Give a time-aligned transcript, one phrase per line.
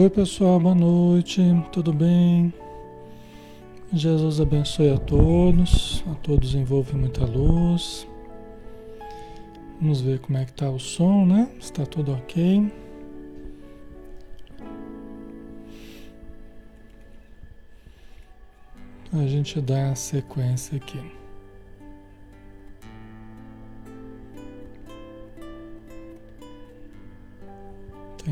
[0.00, 2.54] Oi, pessoal, boa noite, tudo bem?
[3.92, 8.08] Jesus abençoe a todos, a todos envolve muita luz.
[9.78, 11.50] Vamos ver como é que tá o som, né?
[11.60, 12.72] Está tudo ok.
[19.12, 21.19] A gente dá a sequência aqui.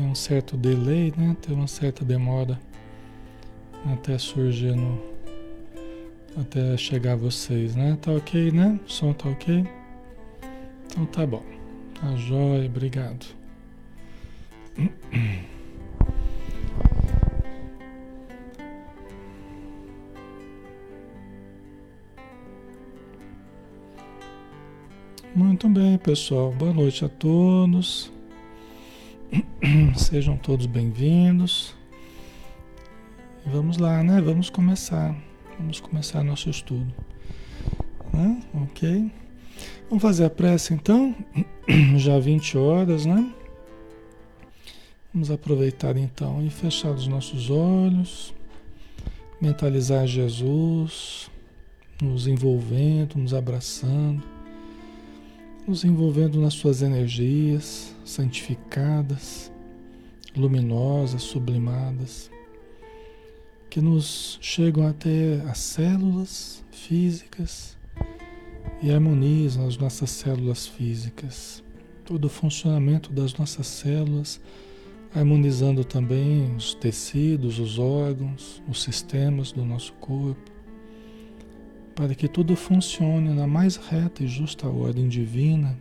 [0.09, 1.35] Um certo delay, né?
[1.41, 2.59] Tem uma certa demora
[3.93, 4.99] até surgir no.
[6.39, 7.97] até chegar a vocês, né?
[8.01, 8.79] Tá ok, né?
[8.85, 9.65] O som tá ok?
[10.87, 11.43] Então tá bom.
[11.99, 13.25] Tá jóia, obrigado.
[25.35, 26.51] Muito bem, pessoal.
[26.51, 28.11] Boa noite a todos.
[29.99, 31.75] Sejam todos bem-vindos.
[33.45, 34.19] Vamos lá, né?
[34.21, 35.15] Vamos começar.
[35.59, 36.91] Vamos começar nosso estudo.
[38.11, 38.41] Né?
[38.55, 39.11] Ok?
[39.87, 41.13] Vamos fazer a prece então.
[41.97, 43.31] Já 20 horas, né?
[45.13, 48.33] Vamos aproveitar então e fechar os nossos olhos,
[49.39, 51.29] mentalizar Jesus,
[52.01, 54.23] nos envolvendo, nos abraçando,
[55.67, 59.48] nos envolvendo nas suas energias santificadas,
[60.39, 62.31] luminosas, sublimadas,
[63.69, 67.77] que nos chegam até as células físicas
[68.81, 71.63] e harmonizam as nossas células físicas,
[72.05, 74.41] todo o funcionamento das nossas células,
[75.13, 80.51] harmonizando também os tecidos, os órgãos, os sistemas do nosso corpo,
[81.93, 85.77] para que tudo funcione na mais reta e justa ordem divina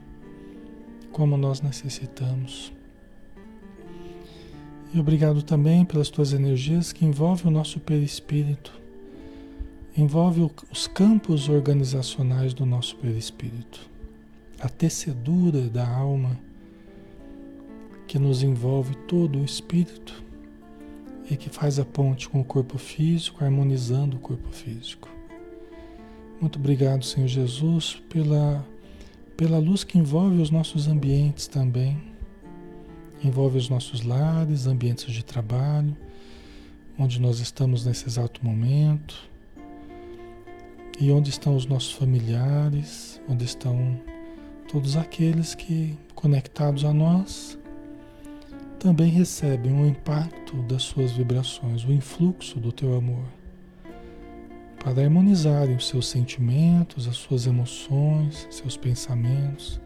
[1.13, 2.78] como nós necessitamos.
[4.93, 8.73] E obrigado também pelas tuas energias que envolvem o nosso perispírito,
[9.97, 13.89] envolve os campos organizacionais do nosso perispírito,
[14.59, 16.39] a tecedura da alma
[18.07, 20.25] que nos envolve todo o espírito
[21.31, 25.09] e que faz a ponte com o corpo físico, harmonizando o corpo físico.
[26.41, 28.65] Muito obrigado, Senhor Jesus, pela
[29.39, 31.97] pela luz que envolve os nossos ambientes também,
[33.23, 35.97] envolve os nossos lares, ambientes de trabalho,
[36.99, 39.29] onde nós estamos nesse exato momento,
[41.01, 44.01] e onde estão os nossos familiares, onde estão
[44.71, 47.59] todos aqueles que, conectados a nós,
[48.79, 53.39] também recebem o impacto das suas vibrações, o influxo do teu amor
[54.79, 59.81] para harmonizarem os seus sentimentos, as suas emoções, seus pensamentos,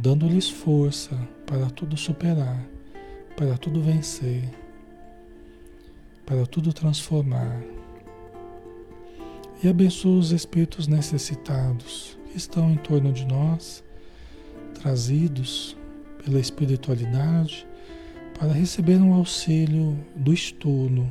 [0.00, 1.14] dando-lhes força
[1.46, 2.64] para tudo superar,
[3.36, 4.48] para tudo vencer,
[6.24, 7.60] para tudo transformar.
[9.62, 13.84] E abençoa os espíritos necessitados que estão em torno de nós,
[14.80, 15.76] trazidos
[16.24, 17.66] pela espiritualidade,
[18.38, 21.10] para receber um auxílio do estudo,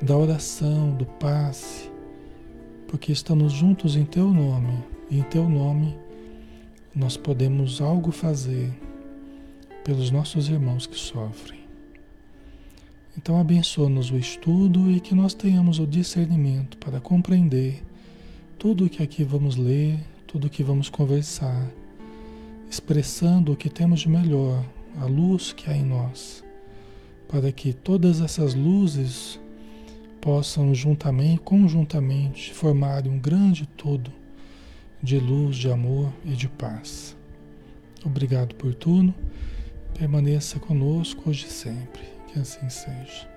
[0.00, 1.90] da oração, do passe
[2.86, 4.78] porque estamos juntos em Teu nome,
[5.10, 5.98] e em Teu nome
[6.96, 8.72] nós podemos algo fazer
[9.84, 11.60] pelos nossos irmãos que sofrem.
[13.18, 17.84] Então abençoa-nos o estudo e que nós tenhamos o discernimento para compreender
[18.58, 21.70] tudo o que aqui vamos ler, tudo o que vamos conversar,
[22.70, 24.64] expressando o que temos de melhor,
[24.98, 26.42] a luz que há em nós,
[27.28, 29.38] para que todas essas luzes
[30.18, 34.10] possam juntamente, conjuntamente, formar um grande todo
[35.06, 37.16] de luz, de amor e de paz.
[38.04, 39.14] Obrigado por tudo.
[39.96, 42.02] Permaneça conosco hoje e sempre.
[42.26, 43.28] Que assim seja.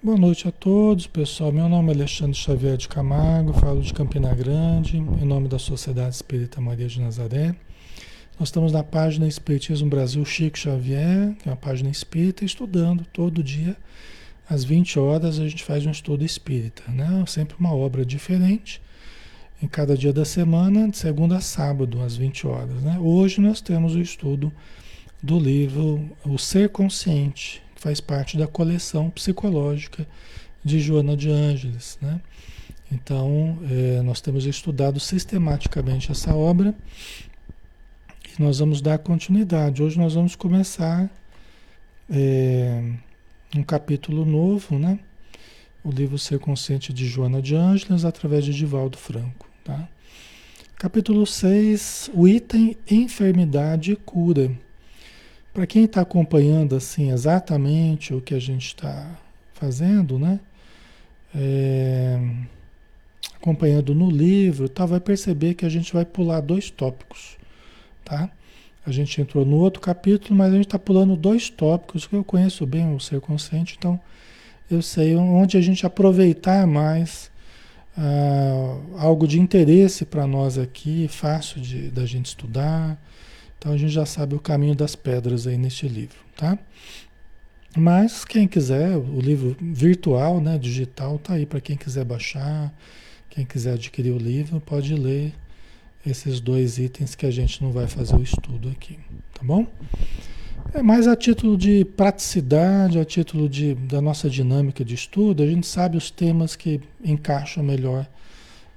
[0.00, 1.50] Boa noite a todos, pessoal.
[1.50, 6.14] Meu nome é Alexandre Xavier de Camargo, falo de Campina Grande, em nome da Sociedade
[6.14, 7.52] Espírita Maria de Nazaré.
[8.38, 13.42] Nós estamos na página Espiritismo Brasil Chico Xavier, que é uma página espírita, estudando todo
[13.42, 13.76] dia,
[14.48, 17.24] às 20 horas, a gente faz um estudo espírita, né?
[17.26, 18.80] Sempre uma obra diferente,
[19.62, 22.82] em cada dia da semana, de segunda a sábado, às 20 horas.
[22.82, 22.98] Né?
[23.00, 24.52] Hoje nós temos o estudo
[25.22, 30.06] do livro O Ser Consciente, que faz parte da coleção psicológica
[30.62, 31.98] de Joana de Ângeles.
[32.02, 32.20] Né?
[32.92, 36.74] Então, é, nós temos estudado sistematicamente essa obra
[38.38, 39.82] nós vamos dar continuidade.
[39.82, 41.10] Hoje nós vamos começar
[42.10, 42.92] é,
[43.58, 44.98] um capítulo novo, né?
[45.84, 49.88] O livro Ser Consciente de Joana de Ângeles, através de Divaldo Franco, tá?
[50.76, 54.50] Capítulo 6, o item enfermidade e cura.
[55.54, 59.18] Para quem está acompanhando assim exatamente o que a gente está
[59.54, 60.38] fazendo, né?
[61.34, 62.18] É,
[63.36, 67.38] acompanhando no livro, tá, vai perceber que a gente vai pular dois tópicos,
[68.04, 68.30] tá?
[68.86, 72.22] A gente entrou no outro capítulo, mas a gente está pulando dois tópicos que eu
[72.22, 73.98] conheço bem o ser consciente, então
[74.70, 77.30] eu sei onde a gente aproveitar mais
[77.98, 82.96] ah, algo de interesse para nós aqui, fácil de da gente estudar.
[83.58, 86.56] Então a gente já sabe o caminho das pedras aí neste livro, tá?
[87.76, 92.72] Mas quem quiser, o livro virtual, né, digital, tá aí para quem quiser baixar,
[93.28, 95.34] quem quiser adquirir o livro, pode ler
[96.10, 98.98] esses dois itens que a gente não vai fazer o estudo aqui,
[99.34, 99.66] tá bom?
[100.72, 105.46] É mais a título de praticidade, a título de, da nossa dinâmica de estudo, a
[105.46, 108.06] gente sabe os temas que encaixam melhor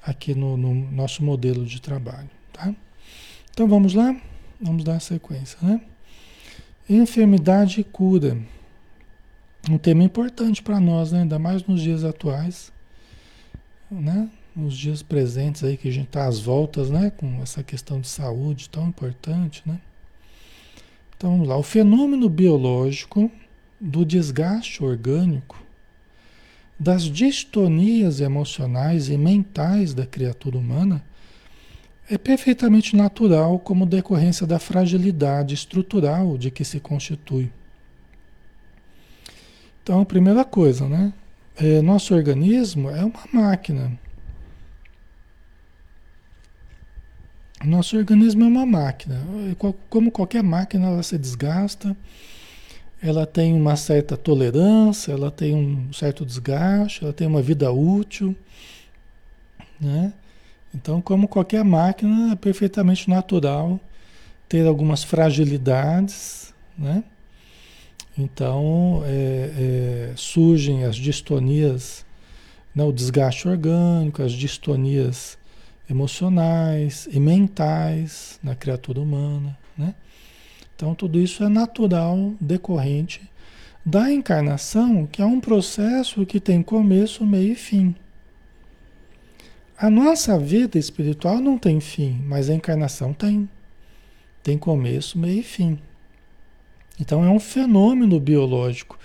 [0.03, 2.73] aqui no, no nosso modelo de trabalho, tá?
[3.51, 4.15] Então vamos lá,
[4.61, 5.81] vamos dar sequência, né?
[6.89, 8.37] Enfermidade e cura.
[9.69, 11.21] Um tema importante para nós, né?
[11.21, 12.71] ainda mais nos dias atuais,
[13.91, 14.29] né?
[14.55, 18.07] Nos dias presentes aí que a gente está às voltas, né, com essa questão de
[18.07, 19.79] saúde tão importante, né?
[21.15, 23.29] Então vamos lá, o fenômeno biológico
[23.79, 25.61] do desgaste orgânico,
[26.79, 31.03] das distonias emocionais e mentais da criatura humana
[32.09, 37.51] é perfeitamente natural como decorrência da fragilidade estrutural de que se constitui.
[39.83, 41.13] Então, primeira coisa, né?
[41.55, 43.91] É, nosso organismo é uma máquina
[47.63, 49.21] Nosso organismo é uma máquina.
[49.89, 51.95] Como qualquer máquina, ela se desgasta,
[53.01, 58.35] ela tem uma certa tolerância, ela tem um certo desgaste, ela tem uma vida útil.
[59.79, 60.13] Né?
[60.73, 63.79] Então, como qualquer máquina, é perfeitamente natural
[64.47, 66.53] ter algumas fragilidades.
[66.77, 67.03] Né?
[68.17, 72.05] Então, é, é, surgem as distonias,
[72.73, 72.83] né?
[72.83, 75.38] o desgaste orgânico, as distonias
[75.89, 79.95] emocionais e mentais na criatura humana, né?
[80.75, 83.21] Então tudo isso é natural, decorrente
[83.85, 87.95] da encarnação, que é um processo que tem começo, meio e fim.
[89.77, 93.49] A nossa vida espiritual não tem fim, mas a encarnação tem.
[94.43, 95.79] Tem começo, meio e fim.
[96.99, 98.99] Então é um fenômeno biológico,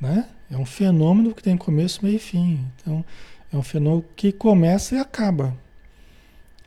[0.00, 0.28] né?
[0.50, 2.64] É um fenômeno que tem começo, meio e fim.
[2.80, 3.04] Então
[3.52, 5.54] é um fenômeno que começa e acaba.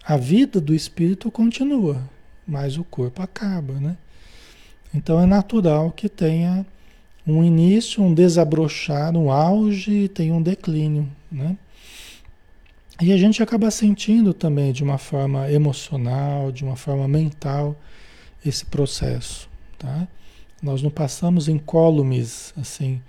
[0.04, 2.02] A vida do espírito continua,
[2.48, 3.98] mas o corpo acaba, né?
[4.94, 6.66] Então é natural que tenha
[7.26, 11.56] um início, um desabrochar, um auge e tenha um declínio, né?
[13.00, 17.76] E a gente acaba sentindo também de uma forma emocional, de uma forma mental,
[18.46, 20.08] esse processo, tá?
[20.62, 23.02] Nós não passamos incólumes, assim,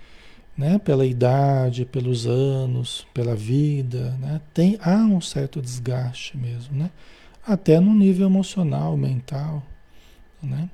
[0.57, 6.91] né, pela idade, pelos anos, pela vida, né, tem, há um certo desgaste mesmo, né,
[7.45, 9.63] até no nível emocional, mental,
[10.41, 10.69] né,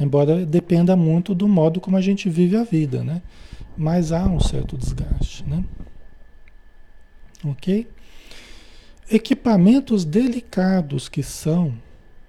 [0.00, 3.20] embora dependa muito do modo como a gente vive a vida, né,
[3.76, 5.62] mas há um certo desgaste, né,
[7.44, 7.86] ok?
[9.10, 11.74] Equipamentos delicados que são,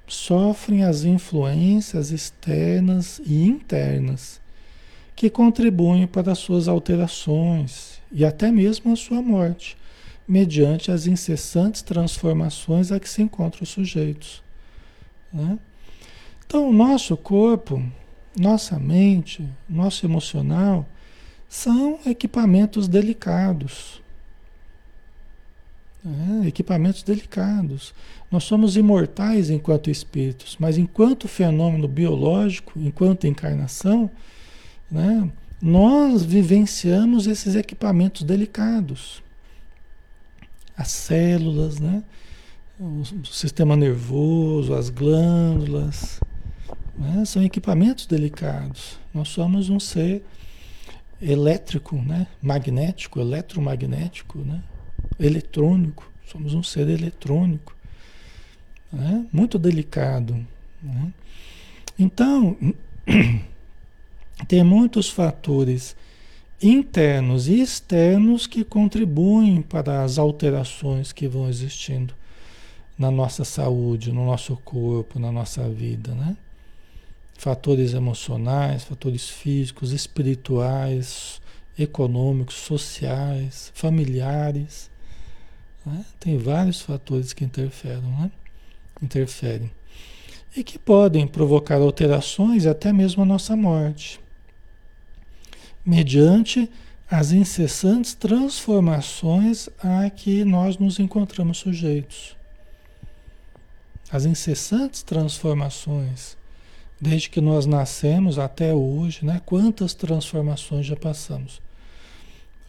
[0.06, 4.40] sofrem as influências externas e internas,
[5.18, 9.76] que contribuem para as suas alterações e até mesmo a sua morte,
[10.28, 14.44] mediante as incessantes transformações a que se encontram os sujeitos.
[15.34, 15.58] Né?
[16.46, 17.84] Então, o nosso corpo,
[18.40, 20.86] nossa mente, nosso emocional
[21.50, 24.00] são equipamentos delicados.
[26.06, 27.92] É, equipamentos delicados.
[28.30, 34.12] Nós somos imortais enquanto espíritos, mas enquanto fenômeno biológico, enquanto encarnação,
[34.90, 35.30] né?
[35.62, 39.24] Nós vivenciamos esses equipamentos delicados.
[40.76, 42.04] As células, né?
[42.80, 46.20] o sistema nervoso, as glândulas,
[46.98, 47.26] né?
[47.26, 49.00] são equipamentos delicados.
[49.14, 50.24] Nós somos um ser
[51.20, 52.28] elétrico, né?
[52.42, 54.62] magnético, eletromagnético, né?
[55.20, 56.12] eletrônico.
[56.26, 57.76] Somos um ser eletrônico,
[58.92, 59.26] né?
[59.32, 60.46] muito delicado.
[60.84, 61.14] Né?
[61.98, 62.56] Então,
[64.46, 65.96] tem muitos fatores
[66.62, 72.14] internos e externos que contribuem para as alterações que vão existindo
[72.98, 76.36] na nossa saúde, no nosso corpo, na nossa vida, né?
[77.38, 81.40] Fatores emocionais, fatores físicos, espirituais,
[81.78, 84.90] econômicos, sociais, familiares.
[85.86, 86.04] Né?
[86.20, 88.32] Tem vários fatores que interferem, né?
[89.02, 89.70] interferem.
[90.56, 94.20] E que podem provocar alterações até mesmo a nossa morte,
[95.88, 96.70] mediante
[97.10, 102.36] as incessantes transformações a que nós nos encontramos sujeitos.
[104.12, 106.36] As incessantes transformações,
[107.00, 109.42] desde que nós nascemos até hoje, né?
[109.46, 111.62] Quantas transformações já passamos?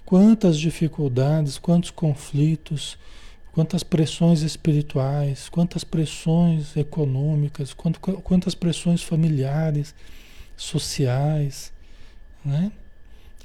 [0.04, 2.96] Quantas dificuldades, quantos conflitos,
[3.50, 9.92] quantas pressões espirituais, quantas pressões econômicas, quantas pressões familiares,
[10.56, 11.72] sociais,
[12.44, 12.70] né?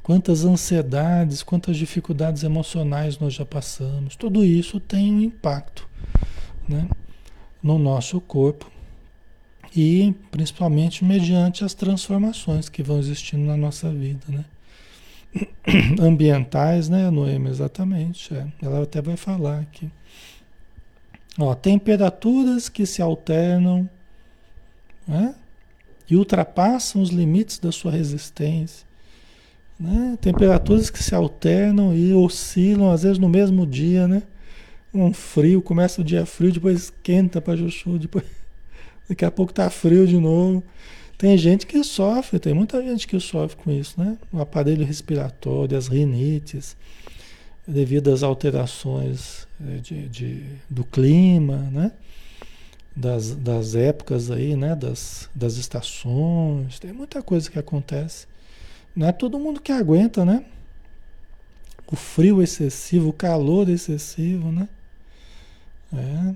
[0.03, 4.17] Quantas ansiedades, quantas dificuldades emocionais nós já passamos.
[4.17, 5.88] Tudo isso tem um impacto
[6.67, 6.89] né,
[7.63, 8.69] no nosso corpo
[9.74, 14.25] e principalmente mediante as transformações que vão existindo na nossa vida.
[14.27, 14.45] Né?
[16.01, 17.50] Ambientais, né, Noemi?
[17.50, 18.36] Exatamente.
[18.36, 18.45] É.
[18.62, 19.89] Ela até vai falar aqui.
[21.39, 23.89] Ó, temperaturas que se alternam
[25.07, 25.33] né,
[26.10, 28.86] e ultrapassam os limites da sua resistência
[29.83, 30.17] né?
[30.21, 34.23] Temperaturas que se alternam e oscilam, às vezes no mesmo dia, né?
[34.93, 38.23] Um frio, começa o dia frio, depois esquenta para Juchu, depois
[39.09, 40.63] daqui a pouco tá frio de novo.
[41.17, 44.17] Tem gente que sofre, tem muita gente que sofre com isso, né?
[44.31, 46.77] O aparelho respiratório, as rinites,
[47.67, 51.91] devido às alterações eh, de, de do clima, né?
[52.95, 54.75] Das, das épocas aí, né?
[54.75, 58.27] Das, das estações, tem muita coisa que acontece.
[58.95, 60.45] Não é todo mundo que aguenta, né?
[61.91, 64.67] O frio excessivo, o calor excessivo, né?
[65.93, 66.35] É.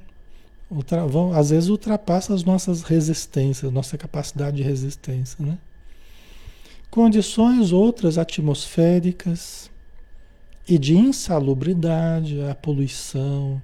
[1.07, 5.57] Vão, às vezes ultrapassa as nossas resistências, nossa capacidade de resistência, né?
[6.91, 9.69] Condições outras atmosféricas
[10.67, 13.61] e de insalubridade, a poluição,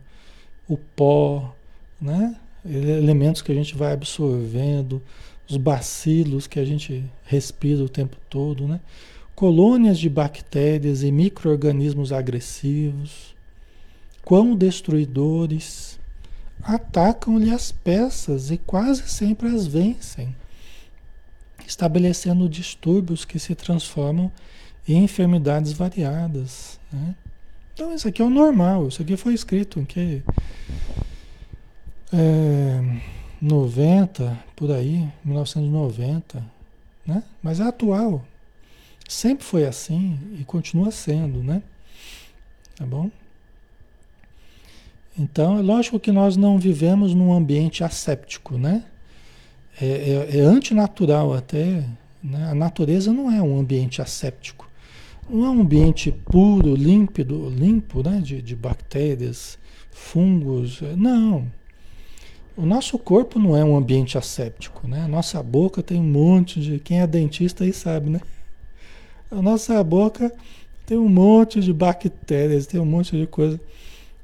[0.67, 1.53] o pó,
[2.01, 2.35] né?
[2.65, 5.01] Elementos que a gente vai absorvendo,
[5.50, 8.79] os bacilos que a gente respira o tempo todo, né?
[9.35, 13.35] colônias de bactérias e micro-organismos agressivos,
[14.23, 16.00] quão destruidores,
[16.62, 20.33] atacam-lhe as peças e quase sempre as vencem,
[21.67, 24.31] estabelecendo distúrbios que se transformam
[24.88, 26.79] em enfermidades variadas.
[26.91, 27.15] Né?
[27.73, 30.21] Então, isso aqui é o normal, isso aqui foi escrito em que.
[32.13, 33.00] É,
[33.43, 36.41] 90, por aí, 1990,
[37.05, 37.21] né?
[37.41, 38.23] Mas é atual.
[39.05, 41.62] Sempre foi assim e continua sendo, né?
[42.77, 43.12] Tá bom?
[45.19, 48.85] Então, é lógico que nós não vivemos num ambiente asséptico, né?
[49.79, 51.83] É, é, é antinatural até.
[52.23, 52.50] Né?
[52.50, 54.69] A natureza não é um ambiente asséptico.
[55.29, 58.21] Não é um ambiente puro, límpido, limpo, né?
[58.21, 59.59] De, de bactérias,
[59.91, 60.81] fungos.
[60.95, 61.45] Não.
[62.55, 65.01] O nosso corpo não é um ambiente asséptico, né?
[65.01, 66.79] A nossa boca tem um monte de.
[66.79, 68.22] Quem é dentista aí sabe, né?
[69.31, 70.31] A nossa boca
[70.86, 73.60] tem um monte de bactérias, tem um monte de coisa.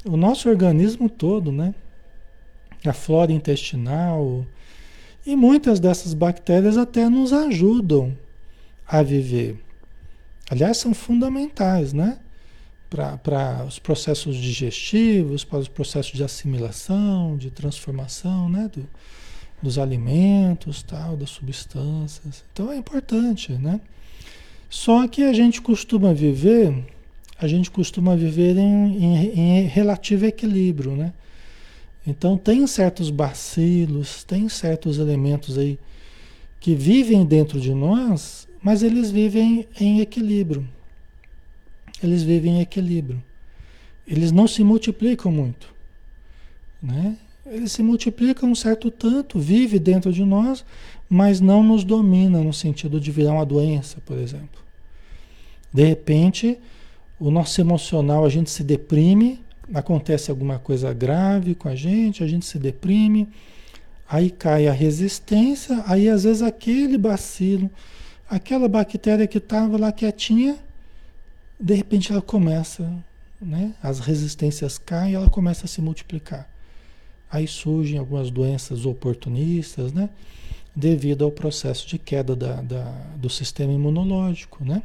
[0.05, 1.73] O nosso organismo todo, né?
[2.85, 4.45] A flora intestinal.
[5.25, 8.15] E muitas dessas bactérias até nos ajudam
[8.87, 9.59] a viver.
[10.49, 12.19] Aliás, são fundamentais, né?
[12.89, 18.87] Para os processos digestivos, para os processos de assimilação, de transformação né, do,
[19.61, 22.43] dos alimentos, tal, das substâncias.
[22.51, 23.79] Então é importante, né?
[24.69, 26.85] Só que a gente costuma viver,
[27.39, 31.13] a gente costuma viver em, em, em relativo equilíbrio, né?
[32.05, 35.77] Então tem certos bacilos, tem certos elementos aí
[36.59, 40.67] que vivem dentro de nós, mas eles vivem em equilíbrio
[42.05, 43.21] eles vivem em equilíbrio.
[44.07, 45.73] Eles não se multiplicam muito.
[46.81, 47.17] Né?
[47.45, 50.65] Eles se multiplicam um certo tanto, vive dentro de nós,
[51.09, 54.61] mas não nos domina no sentido de virar uma doença, por exemplo.
[55.73, 56.57] De repente,
[57.19, 62.27] o nosso emocional, a gente se deprime, acontece alguma coisa grave com a gente, a
[62.27, 63.27] gente se deprime,
[64.09, 67.69] aí cai a resistência, aí às vezes aquele bacilo,
[68.29, 70.57] aquela bactéria que estava lá quietinha,
[71.59, 72.89] de repente ela começa,
[73.41, 73.75] né?
[73.83, 76.49] As resistências caem e ela começa a se multiplicar.
[77.29, 80.09] Aí surgem algumas doenças oportunistas, né?
[80.75, 82.83] Devido ao processo de queda da, da,
[83.17, 84.81] do sistema imunológico, né?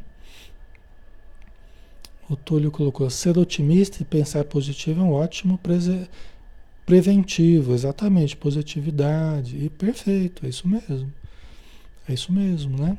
[2.28, 5.61] O Túlio colocou: ser otimista e pensar positivo é um ótimo
[6.85, 9.64] preventivo, exatamente, positividade.
[9.64, 11.12] E perfeito, é isso mesmo.
[12.09, 12.99] É isso mesmo, né?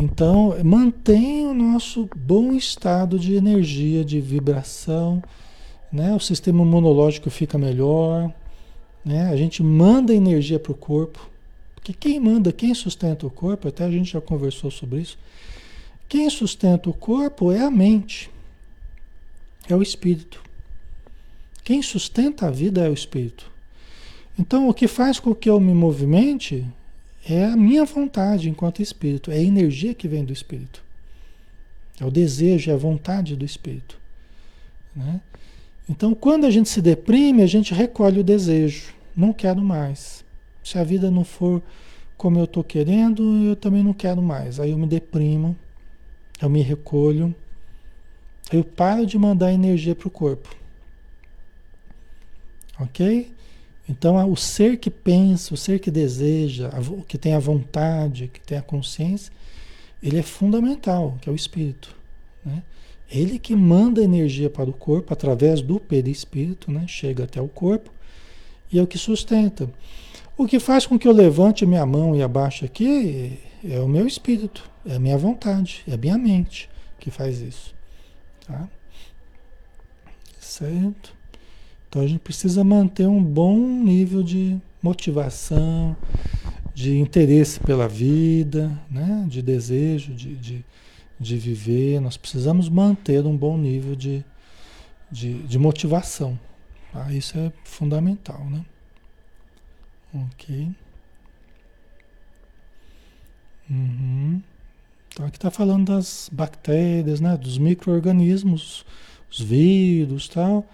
[0.00, 5.22] Então, mantém o nosso bom estado de energia, de vibração,
[5.92, 6.14] né?
[6.14, 8.32] O sistema imunológico fica melhor,
[9.04, 9.28] Né?
[9.28, 11.28] A gente manda energia para o corpo.
[11.74, 15.18] Porque quem manda, quem sustenta o corpo, até a gente já conversou sobre isso.
[16.08, 18.30] Quem sustenta o corpo é a mente,
[19.68, 20.42] é o espírito.
[21.62, 23.50] Quem sustenta a vida é o espírito.
[24.38, 26.66] Então, o que faz com que eu me movimente
[27.26, 30.82] é a minha vontade enquanto espírito, é a energia que vem do espírito.
[32.00, 33.98] É o desejo, é a vontade do espírito.
[34.94, 35.20] Né?
[35.88, 38.92] Então, quando a gente se deprime, a gente recolhe o desejo.
[39.16, 40.24] Não quero mais.
[40.62, 41.62] Se a vida não for
[42.16, 44.58] como eu estou querendo, eu também não quero mais.
[44.58, 45.56] Aí eu me deprimo,
[46.40, 47.34] eu me recolho,
[48.52, 50.54] eu paro de mandar energia para o corpo.
[52.80, 53.32] Ok?
[53.88, 56.70] Então, o ser que pensa, o ser que deseja,
[57.06, 59.32] que tem a vontade, que tem a consciência,
[60.02, 61.94] ele é fundamental, que é o espírito.
[62.44, 62.62] Né?
[63.10, 66.86] Ele que manda energia para o corpo através do perispírito, né?
[66.88, 67.90] chega até o corpo,
[68.72, 69.70] e é o que sustenta.
[70.36, 74.06] O que faz com que eu levante minha mão e abaixe aqui é o meu
[74.06, 76.68] espírito, é a minha vontade, é a minha mente
[76.98, 77.74] que faz isso.
[78.46, 78.68] Tá?
[80.40, 81.14] Certo?
[81.94, 85.96] Então a gente precisa manter um bom nível de motivação,
[86.74, 89.24] de interesse pela vida, né?
[89.28, 90.64] de desejo de, de,
[91.20, 92.00] de viver.
[92.00, 94.24] Nós precisamos manter um bom nível de,
[95.08, 96.36] de, de motivação.
[96.92, 97.12] Tá?
[97.12, 98.44] Isso é fundamental.
[98.50, 98.64] Né?
[100.32, 100.72] Ok.
[103.70, 104.42] Uhum.
[105.10, 107.36] Então aqui está falando das bactérias, né?
[107.36, 108.84] dos micro-organismos,
[109.30, 110.66] os vírus tal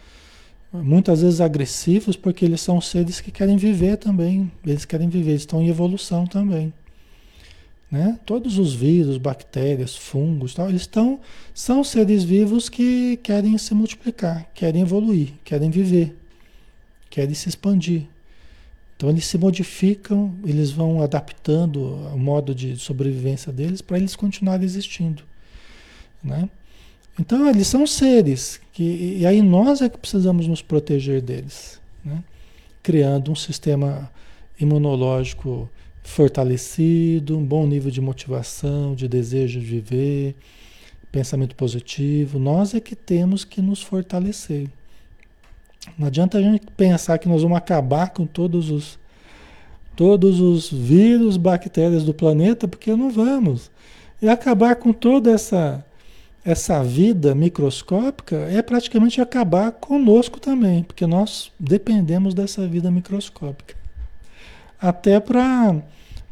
[0.73, 4.51] muitas vezes agressivos, porque eles são seres que querem viver também.
[4.65, 6.73] Eles querem viver, eles estão em evolução também.
[7.91, 8.19] Né?
[8.25, 11.21] Todos os vírus, bactérias, fungos, tal, eles estão,
[11.53, 16.17] são seres vivos que querem se multiplicar, querem evoluir, querem viver,
[17.11, 18.07] querem se expandir.
[18.97, 24.65] Então eles se modificam, eles vão adaptando o modo de sobrevivência deles para eles continuarem
[24.65, 25.25] existindo.
[26.23, 26.49] Né?
[27.19, 32.23] Então, eles são seres que, e aí nós é que precisamos nos proteger deles, né?
[32.83, 34.11] criando um sistema
[34.59, 35.69] imunológico
[36.03, 40.35] fortalecido, um bom nível de motivação, de desejo de viver,
[41.13, 42.39] pensamento positivo.
[42.39, 44.69] Nós é que temos que nos fortalecer.
[45.99, 48.99] Não adianta a gente pensar que nós vamos acabar com todos os
[49.97, 53.71] todos os vírus, bactérias do planeta, porque não vamos.
[54.23, 55.85] E acabar com toda essa
[56.45, 63.75] essa vida microscópica é praticamente acabar conosco também, porque nós dependemos dessa vida microscópica.
[64.81, 65.83] Até para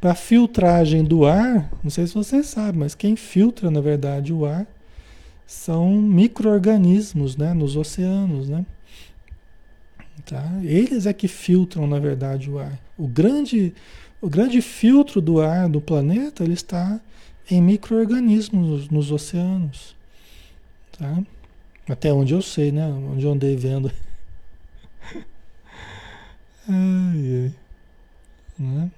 [0.01, 4.47] a filtragem do ar, não sei se vocês sabem, mas quem filtra, na verdade, o
[4.47, 4.67] ar
[5.47, 8.49] são micro-organismos né, nos oceanos.
[8.49, 8.65] Né?
[10.25, 10.45] Tá?
[10.63, 12.79] Eles é que filtram, na verdade, o ar.
[12.97, 13.75] O grande,
[14.23, 16.99] o grande filtro do ar do planeta ele está
[17.51, 19.98] em micro-organismos nos, nos oceanos.
[20.99, 21.23] Tá?
[21.89, 22.87] Até onde eu sei, né?
[22.87, 23.91] Onde eu andei vendo.
[26.69, 27.55] ai, ai.
[28.59, 28.91] Né?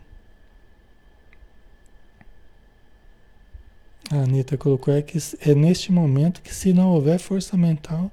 [4.10, 8.10] A Anitta colocou é que é neste momento que se não houver força mental,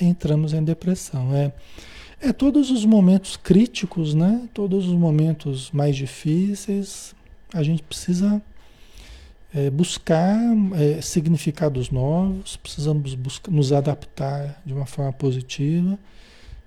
[0.00, 1.32] entramos em depressão.
[1.32, 1.52] É,
[2.20, 4.48] é todos os momentos críticos, né?
[4.52, 7.14] Todos os momentos mais difíceis,
[7.54, 8.42] a gente precisa
[9.54, 10.38] é, buscar
[10.74, 15.98] é, significados novos, precisamos buscar, nos adaptar de uma forma positiva,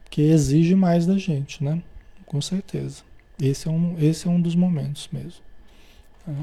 [0.10, 1.82] que exige mais da gente, né?
[2.26, 3.04] Com certeza.
[3.39, 5.41] Esse é um, esse é um dos momentos mesmo.
[6.26, 6.34] Tá?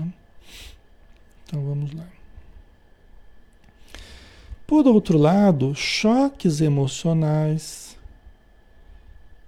[1.45, 2.07] Então vamos lá.
[4.67, 7.97] Por outro lado, choques emocionais,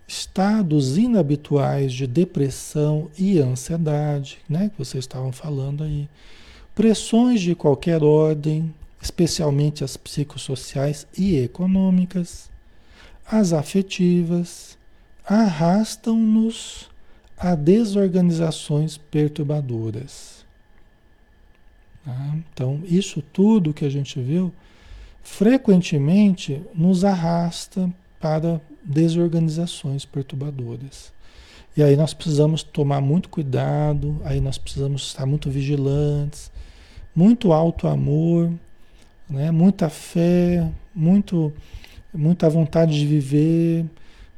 [0.08, 6.08] estados inabituais de depressão e ansiedade, né, que vocês estavam falando aí,
[6.80, 12.48] Pressões de qualquer ordem, especialmente as psicossociais e econômicas,
[13.30, 14.78] as afetivas,
[15.22, 16.88] arrastam-nos
[17.36, 20.42] a desorganizações perturbadoras.
[22.02, 22.34] Tá?
[22.50, 24.50] Então, isso tudo que a gente viu,
[25.22, 31.12] frequentemente nos arrasta para desorganizações perturbadoras.
[31.76, 36.50] E aí nós precisamos tomar muito cuidado, aí nós precisamos estar muito vigilantes,
[37.14, 38.52] muito alto amor,
[39.28, 39.50] né?
[39.50, 41.52] muita fé, muito,
[42.12, 43.84] muita vontade de viver,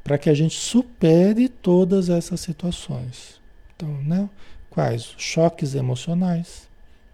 [0.03, 3.41] para que a gente supere todas essas situações.
[3.75, 4.29] Então, né?
[4.69, 5.15] Quais?
[5.19, 6.69] Choques emocionais,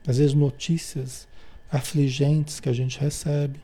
[0.07, 1.27] às vezes notícias
[1.71, 3.61] afligentes que a gente recebe.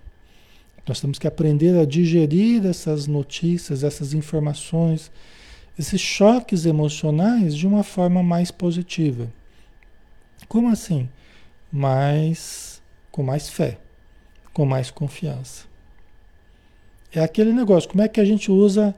[0.87, 5.11] Nós temos que aprender a digerir essas notícias, essas informações,
[5.79, 9.33] esses choques emocionais de uma forma mais positiva.
[10.47, 11.09] Como assim?
[11.75, 13.79] Mais com mais fé,
[14.53, 15.67] com mais confiança.
[17.13, 18.95] É aquele negócio, como é que a gente usa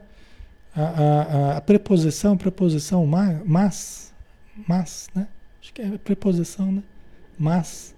[0.75, 4.13] a, a, a preposição, preposição mas,
[4.67, 5.27] mas, né?
[5.61, 6.83] Acho que é preposição, né?
[7.37, 7.95] Mas.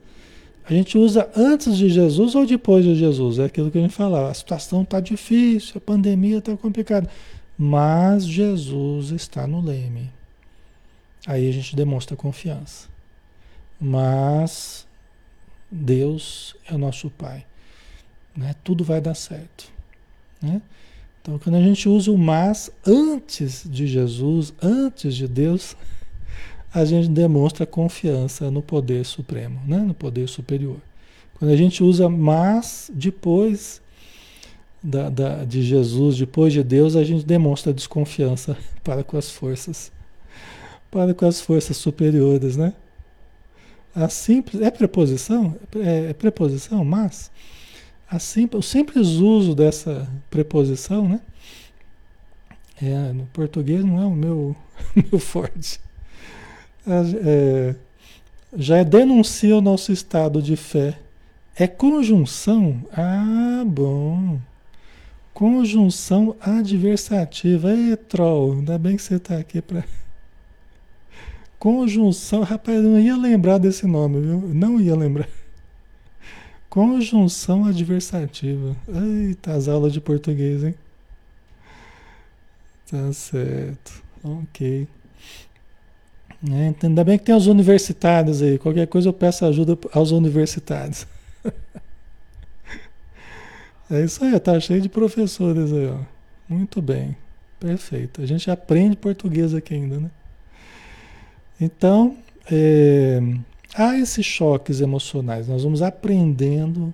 [0.65, 3.39] A gente usa antes de Jesus ou depois de Jesus?
[3.39, 4.29] É aquilo que a gente falava.
[4.29, 7.09] A situação está difícil, a pandemia está complicada.
[7.57, 10.11] Mas Jesus está no leme.
[11.25, 12.87] Aí a gente demonstra confiança.
[13.79, 14.85] Mas
[15.71, 17.45] Deus é o nosso Pai.
[18.35, 18.55] Né?
[18.63, 19.71] Tudo vai dar certo.
[20.41, 20.61] Né?
[21.21, 25.75] Então, quando a gente usa o mas antes de Jesus, antes de Deus,
[26.73, 29.77] a gente demonstra confiança no poder supremo, né?
[29.77, 30.77] no poder superior.
[31.35, 33.81] Quando a gente usa mas depois
[34.83, 39.91] da, da, de Jesus, depois de Deus, a gente demonstra desconfiança para com as forças,
[40.89, 42.73] para com as forças superiores, né?
[43.95, 45.55] A simples, é preposição?
[45.75, 47.31] É, é preposição, mas
[48.09, 51.21] a simples, o simples uso dessa preposição, né?
[52.81, 54.55] É, no português não é o meu,
[54.95, 55.79] meu forte.
[56.87, 57.75] É,
[58.55, 60.97] já é denuncia o nosso estado de fé.
[61.55, 62.81] É conjunção?
[62.93, 64.39] Ah, bom.
[65.33, 67.71] Conjunção adversativa.
[67.71, 69.83] Ei, troll, ainda bem que você está aqui para.
[71.59, 74.39] Conjunção, rapaz, eu não ia lembrar desse nome, viu?
[74.53, 75.27] Não ia lembrar.
[76.69, 78.77] Conjunção adversativa.
[78.87, 80.73] Eita, as aulas de português, hein?
[82.89, 84.01] Tá certo.
[84.23, 84.87] Ok.
[86.49, 88.57] É, ainda bem que tem os universitários aí.
[88.57, 91.05] Qualquer coisa eu peço ajuda aos universitários.
[93.91, 95.99] é isso aí, tá cheio de professores aí, ó.
[96.47, 97.17] Muito bem.
[97.59, 98.21] Perfeito.
[98.21, 100.09] A gente aprende português aqui ainda, né?
[101.59, 102.17] Então,
[102.51, 103.19] é,
[103.75, 105.47] há esses choques emocionais.
[105.47, 106.93] Nós vamos aprendendo,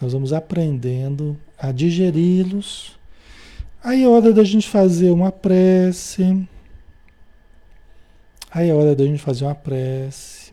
[0.00, 2.96] nós vamos aprendendo a digeri-los.
[3.82, 6.46] Aí é hora da gente fazer uma prece
[8.56, 10.50] Aí é hora da gente fazer uma prece,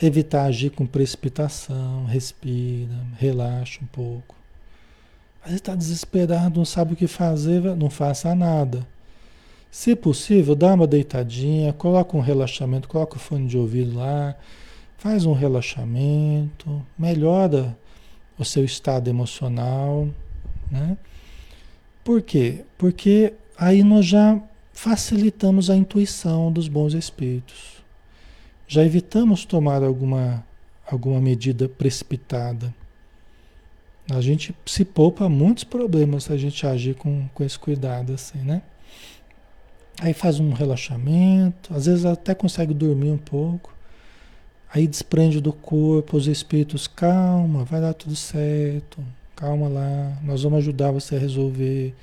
[0.00, 4.34] evitar agir com precipitação, respira, relaxa um pouco.
[5.44, 8.86] Vezes está desesperado, não sabe o que fazer, não faça nada.
[9.70, 14.34] Se possível, dá uma deitadinha, coloca um relaxamento, coloca o fone de ouvido lá,
[14.96, 17.76] faz um relaxamento, melhora
[18.38, 20.08] o seu estado emocional,
[20.70, 20.96] né?
[22.02, 22.64] Por quê?
[22.78, 24.40] Porque aí nós já
[24.72, 27.82] facilitamos a intuição dos bons espíritos.
[28.66, 30.44] Já evitamos tomar alguma,
[30.90, 32.74] alguma medida precipitada.
[34.10, 38.38] A gente se poupa muitos problemas se a gente agir com, com esse cuidado assim,
[38.38, 38.62] né?
[40.00, 43.74] Aí faz um relaxamento, às vezes até consegue dormir um pouco.
[44.72, 50.58] Aí desprende do corpo, os espíritos, calma, vai dar tudo certo, calma lá, nós vamos
[50.58, 51.94] ajudar você a resolver,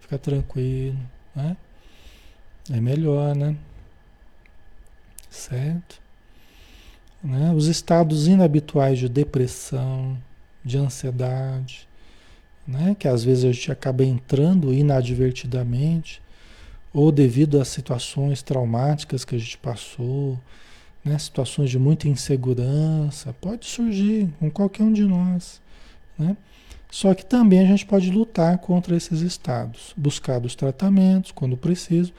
[0.00, 0.98] fica tranquilo,
[1.34, 1.56] né?
[2.70, 3.56] É melhor, né?
[5.28, 6.00] Certo?
[7.22, 7.52] Né?
[7.52, 10.16] Os estados inabituais de depressão,
[10.64, 11.88] de ansiedade,
[12.66, 12.96] né?
[12.98, 16.21] que às vezes a gente acaba entrando inadvertidamente,
[16.92, 20.38] ou devido a situações traumáticas que a gente passou,
[21.04, 21.18] né?
[21.18, 25.60] situações de muita insegurança, pode surgir com qualquer um de nós.
[26.18, 26.36] Né?
[26.90, 32.12] Só que também a gente pode lutar contra esses estados, buscar os tratamentos quando preciso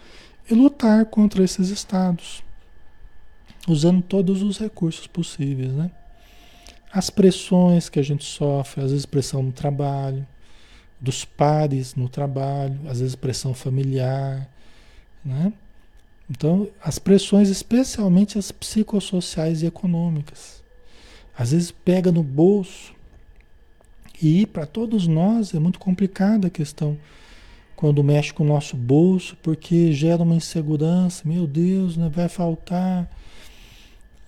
[0.50, 2.44] e lutar contra esses estados,
[3.68, 5.92] usando todos os recursos possíveis, né?
[6.92, 10.28] As pressões que a gente sofre, às vezes pressão no trabalho,
[11.00, 14.50] dos pares no trabalho, às vezes pressão familiar,
[15.24, 15.54] né?
[16.30, 20.64] Então, as pressões, especialmente as psicossociais e econômicas,
[21.38, 22.94] às vezes pega no bolso
[24.22, 26.98] e para todos nós é muito complicada a questão
[27.76, 33.10] quando mexe com o nosso bolso, porque gera uma insegurança, meu Deus, né, vai faltar,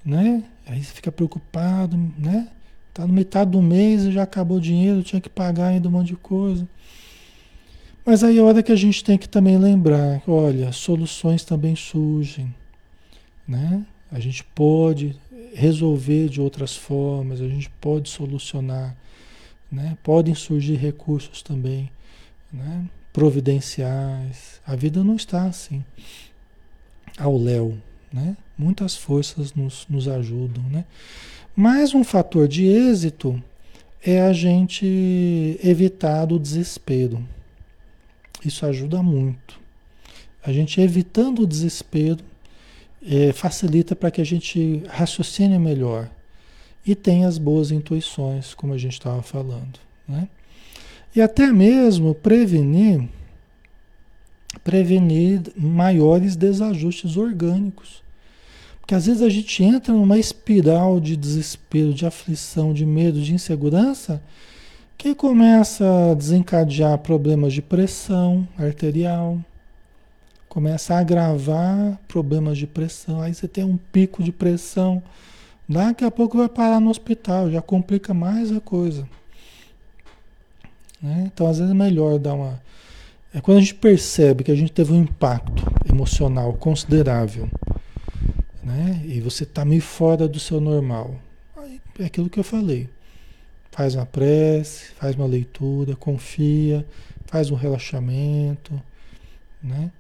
[0.04, 0.44] né?
[0.66, 2.50] Aí você fica preocupado, né?
[2.94, 5.92] Tá no metade do mês e já acabou o dinheiro, tinha que pagar ainda um
[5.92, 6.68] monte de coisa.
[8.06, 12.54] Mas aí é hora que a gente tem que também lembrar, olha, soluções também surgem,
[13.48, 13.86] né?
[14.12, 15.20] A gente pode
[15.54, 18.96] resolver de outras formas, a gente pode solucionar,
[19.72, 19.98] né?
[20.04, 21.90] Podem surgir recursos também,
[22.54, 22.86] né?
[23.16, 24.60] providenciais.
[24.68, 25.86] A vida não está assim
[27.18, 27.78] ao léu,
[28.12, 28.36] né?
[28.58, 30.84] Muitas forças nos, nos ajudam, né?
[31.56, 33.42] Mas um fator de êxito
[34.04, 37.26] é a gente evitar o desespero.
[38.46, 39.60] Isso ajuda muito.
[40.44, 42.24] A gente evitando o desespero
[43.06, 46.10] é, facilita para que a gente raciocine melhor
[46.86, 49.80] e tenha as boas intuições, como a gente estava falando.
[50.08, 50.28] Né?
[51.16, 53.08] E até mesmo prevenir,
[54.64, 58.04] prevenir maiores desajustes orgânicos.
[58.80, 63.34] Porque às vezes a gente entra numa espiral de desespero, de aflição, de medo, de
[63.34, 64.22] insegurança,
[64.98, 69.40] que começa a desencadear problemas de pressão arterial,
[70.48, 73.22] começa a agravar problemas de pressão.
[73.22, 75.04] Aí você tem um pico de pressão,
[75.68, 79.08] daqui a pouco vai parar no hospital, já complica mais a coisa.
[81.02, 81.26] Né?
[81.28, 82.62] Então, às vezes é melhor dar uma.
[83.34, 87.50] É quando a gente percebe que a gente teve um impacto emocional considerável,
[88.64, 89.02] né?
[89.06, 91.16] E você está meio fora do seu normal.
[91.58, 92.90] Aí é aquilo que eu falei.
[93.76, 96.86] Faz uma prece, faz uma leitura, confia,
[97.26, 98.82] faz um relaxamento,
[99.62, 99.92] né?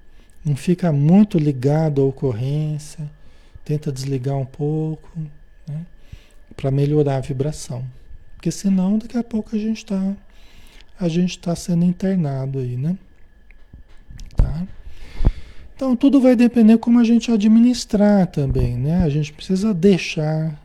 [0.45, 3.11] Não fica muito ligado à ocorrência,
[3.65, 5.09] tenta desligar um pouco,
[5.67, 5.85] né?
[6.55, 7.85] Para melhorar a vibração.
[8.35, 10.15] Porque senão daqui a pouco a gente está
[10.97, 12.97] a gente está sendo internado aí, né?
[14.37, 14.65] Tá?
[15.75, 19.03] Então tudo vai depender como a gente administrar também, né?
[19.03, 20.57] A gente precisa deixar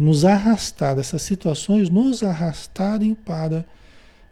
[0.00, 3.64] nos arrastar, essas situações nos arrastarem para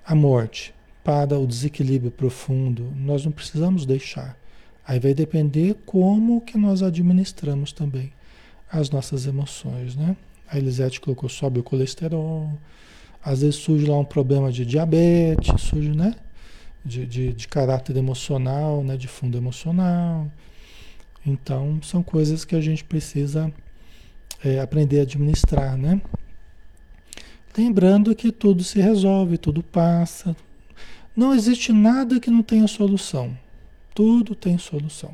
[0.06, 2.92] a morte, para o desequilíbrio profundo.
[2.96, 4.36] Nós não precisamos deixar.
[4.86, 8.12] Aí vai depender como que nós administramos também
[8.70, 10.16] as nossas emoções, né?
[10.48, 12.52] A Elisete colocou sobe o colesterol,
[13.22, 16.14] às vezes surge lá um problema de diabetes, surge, né?
[16.84, 18.96] De, de, de caráter emocional, né?
[18.96, 20.30] De fundo emocional.
[21.26, 23.52] Então, são coisas que a gente precisa
[24.44, 26.00] é, aprender a administrar, né?
[27.56, 30.36] Lembrando que tudo se resolve, tudo passa.
[31.16, 33.36] Não existe nada que não tenha solução.
[33.94, 35.12] Tudo tem solução.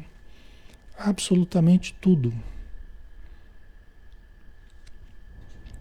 [0.99, 2.33] Absolutamente tudo.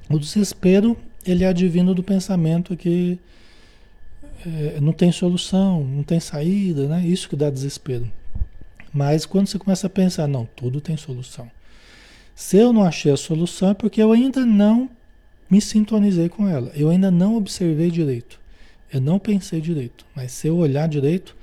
[0.09, 3.19] O desespero ele é advindo do pensamento que
[4.45, 7.05] é, não tem solução, não tem saída, né?
[7.05, 8.09] Isso que dá desespero.
[8.93, 11.49] Mas quando você começa a pensar, não, tudo tem solução.
[12.35, 14.89] Se eu não achei a solução é porque eu ainda não
[15.49, 16.69] me sintonizei com ela.
[16.75, 18.37] Eu ainda não observei direito.
[18.91, 20.05] Eu não pensei direito.
[20.13, 21.35] Mas se eu olhar direito,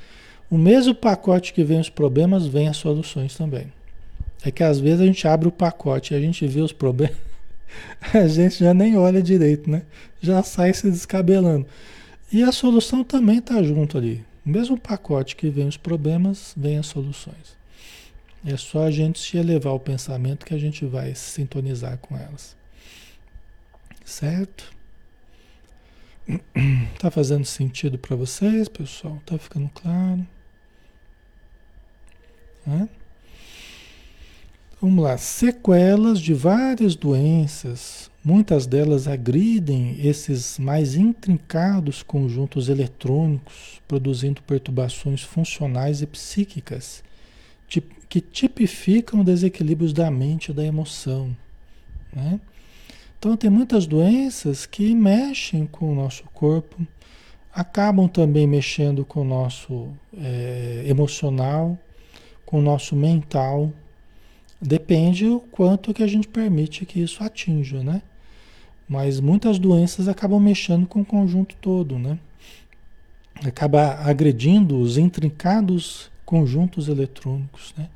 [0.50, 3.72] o mesmo pacote que vem os problemas, vem as soluções também.
[4.44, 7.16] É que às vezes a gente abre o pacote e a gente vê os problemas.
[8.12, 9.82] a gente já nem olha direito, né?
[10.20, 11.66] Já sai se descabelando.
[12.30, 14.22] E a solução também está junto ali.
[14.44, 17.61] O mesmo pacote que vem os problemas, vem as soluções.
[18.44, 22.16] É só a gente se elevar o pensamento que a gente vai se sintonizar com
[22.16, 22.56] elas.
[24.04, 24.72] Certo?
[26.98, 29.20] Tá fazendo sentido para vocês, pessoal?
[29.26, 30.24] Tá ficando claro?
[34.80, 44.42] Vamos lá, sequelas de várias doenças, muitas delas agridem esses mais intrincados conjuntos eletrônicos, produzindo
[44.42, 47.02] perturbações funcionais e psíquicas
[48.12, 51.34] que tipificam desequilíbrios da mente e da emoção.
[52.12, 52.38] Né?
[53.18, 56.86] Então, tem muitas doenças que mexem com o nosso corpo,
[57.50, 61.78] acabam também mexendo com o nosso é, emocional,
[62.44, 63.72] com o nosso mental,
[64.64, 68.00] Depende o quanto que a gente permite que isso atinja, né?
[68.88, 72.16] Mas muitas doenças acabam mexendo com o conjunto todo, né?
[73.44, 77.88] Acaba agredindo os intrincados conjuntos eletrônicos, né?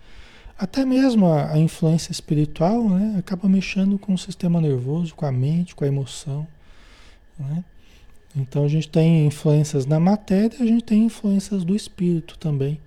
[0.58, 3.16] Até mesmo a, a, influência espiritual, né?
[3.18, 6.46] Acaba mexendo com o sistema nervoso, com a mente, com a emoção,
[7.38, 7.62] né?
[8.34, 12.78] Então a gente tem influências na matéria, a gente tem influências do espírito também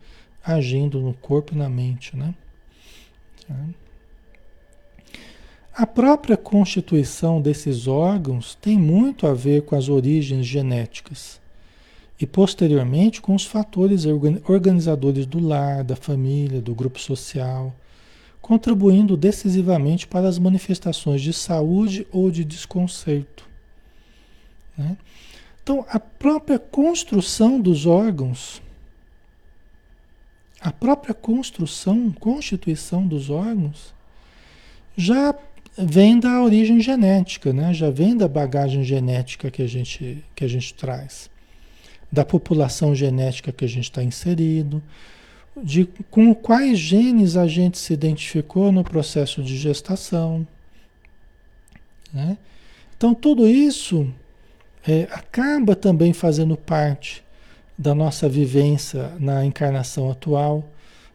[0.44, 2.34] agindo no corpo e na mente, né?
[5.74, 11.40] A própria constituição desses órgãos tem muito a ver com as origens genéticas
[12.20, 14.06] e, posteriormente, com os fatores
[14.48, 17.74] organizadores do lar, da família, do grupo social,
[18.42, 23.48] contribuindo decisivamente para as manifestações de saúde ou de desconcerto.
[24.78, 24.98] Né?
[25.64, 28.62] Então, a própria construção dos órgãos
[30.62, 33.94] a própria construção, constituição dos órgãos,
[34.96, 35.34] já
[35.78, 37.74] vem da origem genética, né?
[37.74, 41.30] já vem da bagagem genética que a gente, que a gente traz,
[42.12, 44.82] da população genética que a gente está inserido,
[45.62, 50.48] de com quais genes a gente se identificou no processo de gestação.
[52.14, 52.38] Né?
[52.98, 54.12] Então, tudo isso
[54.88, 57.24] é, acaba também fazendo parte
[57.78, 60.68] da nossa vivência na encarnação atual,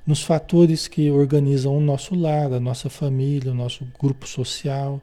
[0.07, 5.00] nos fatores que organizam o nosso lar, a nossa família, o nosso grupo social,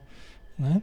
[0.58, 0.80] né?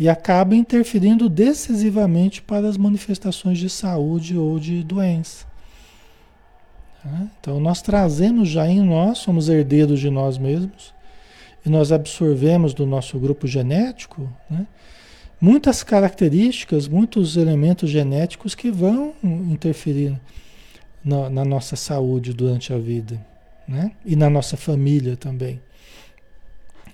[0.00, 5.44] E acaba interferindo decisivamente para as manifestações de saúde ou de doença.
[7.04, 7.28] Né?
[7.38, 10.94] Então, nós trazemos já em nós, somos herdeiros de nós mesmos,
[11.66, 14.66] e nós absorvemos do nosso grupo genético né?
[15.38, 20.18] muitas características, muitos elementos genéticos que vão interferir
[21.04, 23.20] na, na nossa saúde durante a vida
[23.68, 23.92] né?
[24.02, 25.60] e na nossa família também.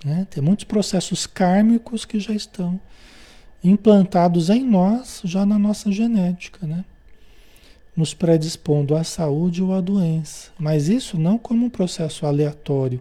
[0.04, 0.26] Né?
[0.28, 2.80] Tem muitos processos kármicos que já estão
[3.70, 6.84] implantados em nós, já na nossa genética, né?
[7.96, 10.50] nos predispondo à saúde ou à doença.
[10.58, 13.00] Mas isso não como um processo aleatório,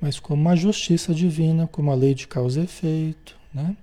[0.00, 3.36] mas como uma justiça divina, como a lei de causa e efeito.
[3.54, 3.76] Né?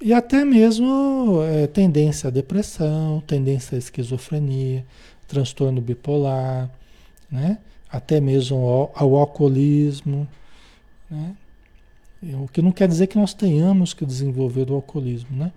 [0.00, 4.84] E até mesmo é, tendência à depressão, tendência à esquizofrenia,
[5.26, 6.70] transtorno bipolar,
[7.30, 7.58] né?
[7.90, 10.28] até mesmo ao, ao alcoolismo.
[11.10, 11.34] Né?
[12.22, 15.52] O que não quer dizer que nós tenhamos que desenvolver o alcoolismo, né?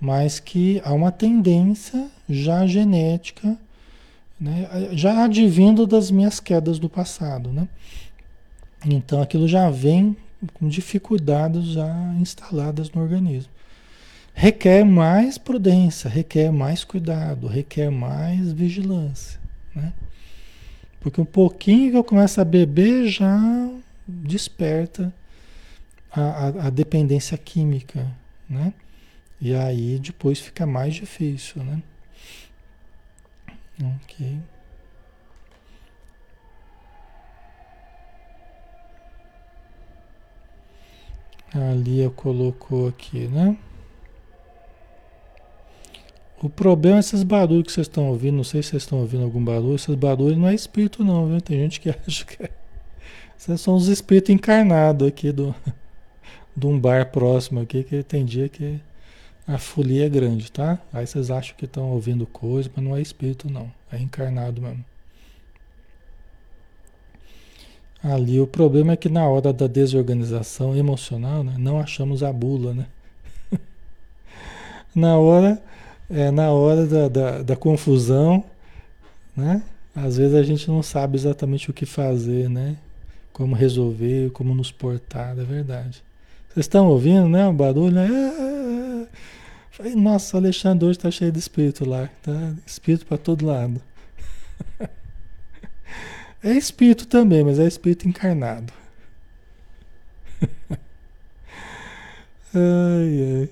[0.00, 3.56] mas que há uma tendência já genética,
[4.40, 4.68] né?
[4.92, 7.52] já advindo das minhas quedas do passado.
[7.52, 7.68] Né?
[8.84, 10.16] Então aquilo já vem
[10.54, 13.52] com dificuldades já instaladas no organismo.
[14.34, 19.38] Requer mais prudência, requer mais cuidado, requer mais vigilância.
[19.72, 19.92] Né?
[21.00, 23.38] Porque um pouquinho que eu começo a beber já
[24.08, 25.12] desperta
[26.12, 28.06] a, a, a dependência química,
[28.48, 28.74] né?
[29.40, 31.82] E aí depois fica mais difícil, né?
[33.82, 34.38] Ok.
[41.54, 43.56] A Lia colocou aqui, né?
[46.42, 49.24] O problema é esses barulhos que vocês estão ouvindo, não sei se vocês estão ouvindo
[49.24, 51.40] algum barulho, esses barulhos não é espírito não, viu?
[51.40, 52.50] Tem gente que acha que é.
[53.38, 55.54] Esses são os espíritos encarnados aqui do,
[56.56, 58.80] de um bar próximo aqui, que tem dia que
[59.46, 60.78] a folia é grande, tá?
[60.92, 64.84] Aí vocês acham que estão ouvindo coisa, mas não é espírito não, é encarnado mesmo.
[68.02, 72.74] Ali o problema é que na hora da desorganização emocional, né, não achamos a bula,
[72.74, 72.86] né?
[74.94, 75.62] na hora
[76.10, 78.44] é, na hora da, da, da, confusão,
[79.36, 79.62] né?
[79.94, 82.76] Às vezes a gente não sabe exatamente o que fazer, né?
[83.32, 86.02] Como resolver, como nos portar, é verdade.
[86.52, 87.48] Vocês estão ouvindo, né?
[87.48, 89.08] O barulho, né?
[89.70, 92.10] Falei, nossa, Alexandre hoje está cheio de espírito lá.
[92.22, 93.80] Tá espírito para todo lado.
[96.44, 98.72] É espírito também, mas é espírito encarnado.
[102.52, 103.50] ai, ai.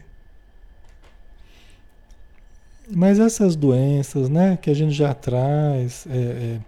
[2.90, 6.60] Mas essas doenças, né, que a gente já traz é, é,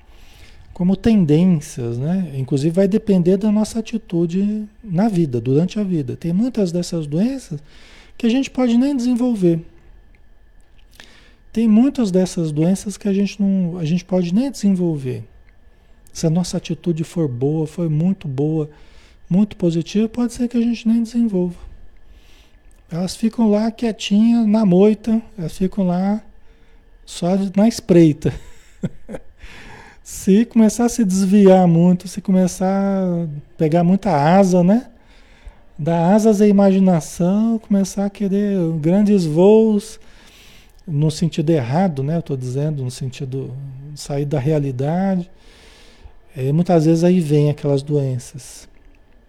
[0.73, 6.17] como tendências, né, inclusive vai depender da nossa atitude na vida, durante a vida.
[6.17, 7.63] Tem muitas dessas doenças
[8.17, 9.61] que a gente pode nem desenvolver.
[11.53, 15.23] Tem muitas dessas doenças que a gente não, a gente pode nem desenvolver.
[16.13, 18.71] Se a nossa atitude for boa, for muito boa,
[19.29, 21.59] muito positiva, pode ser que a gente nem desenvolva.
[22.91, 26.23] Elas ficam lá quietinhas, na moita, elas ficam lá
[27.05, 28.33] só na espreita.
[30.03, 33.27] se começar a se desviar muito, se começar a
[33.57, 34.89] pegar muita asa, né?
[35.79, 39.99] Dar asas à imaginação, começar a querer grandes voos
[40.87, 42.17] no sentido errado, né?
[42.17, 43.55] Eu estou dizendo, no sentido
[43.95, 45.31] sair da realidade.
[46.37, 48.69] É, muitas vezes aí vem aquelas doenças.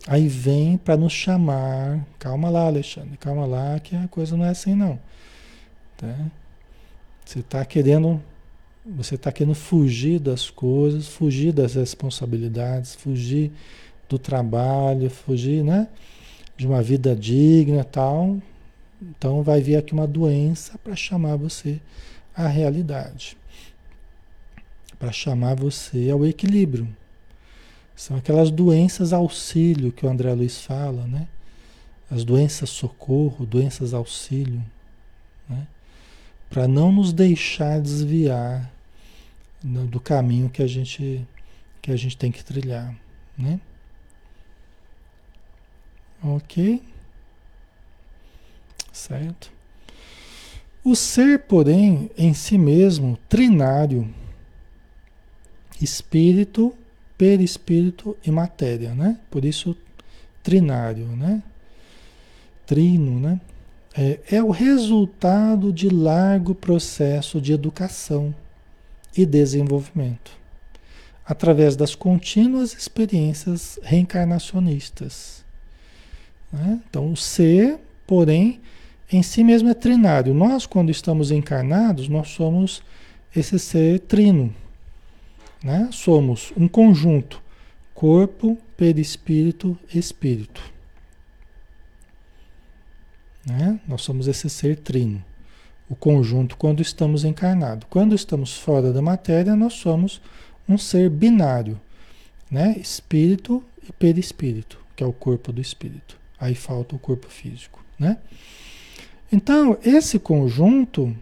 [0.07, 2.05] Aí vem para nos chamar.
[2.19, 4.99] Calma lá, Alexandre, calma lá, que a coisa não é assim não.
[5.97, 6.13] Tá?
[7.25, 8.21] Você está querendo,
[8.85, 13.51] você está querendo fugir das coisas, fugir das responsabilidades, fugir
[14.09, 15.87] do trabalho, fugir, né?
[16.57, 18.37] De uma vida digna, tal.
[19.01, 21.79] Então vai vir aqui uma doença para chamar você
[22.35, 23.37] à realidade
[25.03, 26.87] para chamar você ao equilíbrio.
[27.93, 31.27] São aquelas doenças auxílio que o André Luiz fala, né?
[32.09, 34.63] As doenças socorro, doenças auxílio,
[35.49, 35.67] né?
[36.53, 38.71] Para não nos deixar desviar
[39.63, 41.25] do caminho que a gente
[41.81, 42.95] que a gente tem que trilhar,
[43.35, 43.59] né?
[46.21, 46.83] OK?
[48.91, 49.51] Certo?
[50.83, 54.13] O ser, porém, em si mesmo, trinário,
[55.81, 56.77] espírito,
[57.17, 59.19] perispírito e matéria, né?
[59.31, 59.75] Por isso
[60.43, 61.41] trinário, né?
[62.67, 63.41] Trino, né?
[63.95, 68.33] É, é o resultado de largo processo de educação
[69.15, 70.31] e desenvolvimento.
[71.25, 75.43] através das contínuas experiências reencarnacionistas.
[76.51, 76.81] Né?
[76.89, 78.59] Então, o ser, porém,
[79.11, 80.33] em si mesmo é trinário.
[80.33, 82.83] Nós, quando estamos encarnados, nós somos
[83.35, 84.53] esse ser trino.
[85.63, 85.87] Né?
[85.91, 87.41] Somos um conjunto:
[87.93, 90.72] corpo, perispírito, espírito.
[93.45, 93.79] Né?
[93.87, 95.23] Nós somos esse ser trino.
[95.89, 97.87] O conjunto quando estamos encarnados.
[97.89, 100.21] Quando estamos fora da matéria, nós somos
[100.67, 101.79] um ser binário,
[102.49, 102.75] né?
[102.79, 106.17] Espírito e perispírito, que é o corpo do espírito.
[106.39, 108.17] Aí falta o corpo físico, né?
[109.31, 111.15] Então, esse conjunto,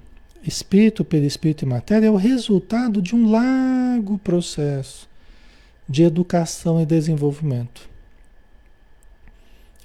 [0.43, 5.09] espírito, perispírito e matéria, é o resultado de um largo processo
[5.87, 7.89] de educação e desenvolvimento.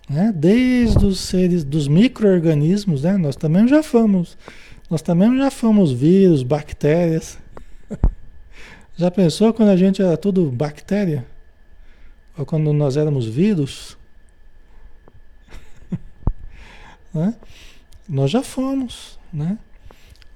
[0.09, 0.32] Né?
[0.34, 3.16] Desde os seres, dos micro-organismos, né?
[3.16, 4.38] nós também já fomos,
[4.88, 7.38] nós também já fomos vírus, bactérias,
[8.96, 11.26] já pensou quando a gente era tudo bactéria?
[12.38, 13.96] Ou quando nós éramos vírus?
[17.12, 17.34] né?
[18.09, 19.59] Nós já fomos, né?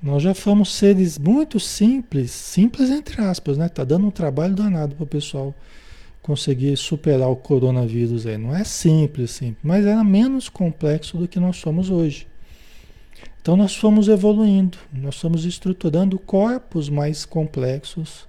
[0.02, 3.68] Nós já fomos seres muito simples, simples entre aspas, né?
[3.68, 5.54] Tá dando um trabalho danado para o pessoal
[6.30, 8.38] conseguir superar o coronavírus aí.
[8.38, 12.28] Não é simples, simples, mas era menos complexo do que nós somos hoje.
[13.42, 18.28] Então nós fomos evoluindo, nós fomos estruturando corpos mais complexos,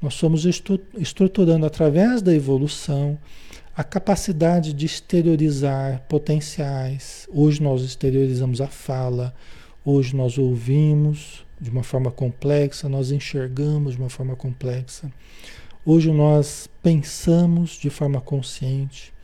[0.00, 0.44] nós somos
[0.96, 3.18] estruturando através da evolução
[3.76, 7.26] a capacidade de exteriorizar potenciais.
[7.32, 9.34] Hoje nós exteriorizamos a fala,
[9.84, 15.10] hoje nós ouvimos de uma forma complexa, nós enxergamos de uma forma complexa.
[15.88, 19.14] Hoje nós pensamos de forma consciente.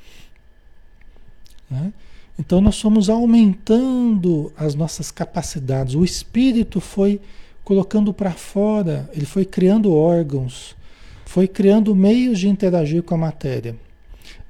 [1.69, 1.93] Né?
[2.39, 5.97] Então nós somos aumentando as nossas capacidades.
[5.97, 7.21] O espírito foi
[7.65, 10.77] colocando para fora, ele foi criando órgãos,
[11.27, 13.77] foi criando meios de interagir com a matéria,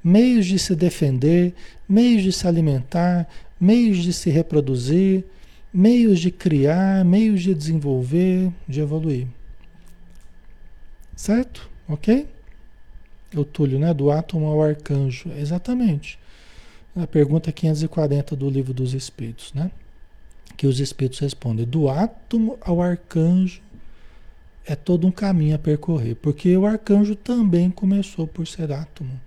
[0.03, 1.55] meios de se defender,
[1.89, 3.27] meios de se alimentar,
[3.59, 5.25] meios de se reproduzir,
[5.73, 9.27] meios de criar, meios de desenvolver, de evoluir.
[11.15, 11.72] Certo?
[11.87, 12.27] Ok?
[13.35, 13.93] O Túlio, né?
[13.93, 15.31] Do átomo ao arcanjo.
[15.37, 16.19] Exatamente.
[16.95, 19.71] A pergunta 540 do Livro dos Espíritos, né?
[20.55, 23.61] que os espíritos respondem: do átomo ao arcanjo
[24.65, 29.19] é todo um caminho a percorrer, porque o arcanjo também começou por ser átomo.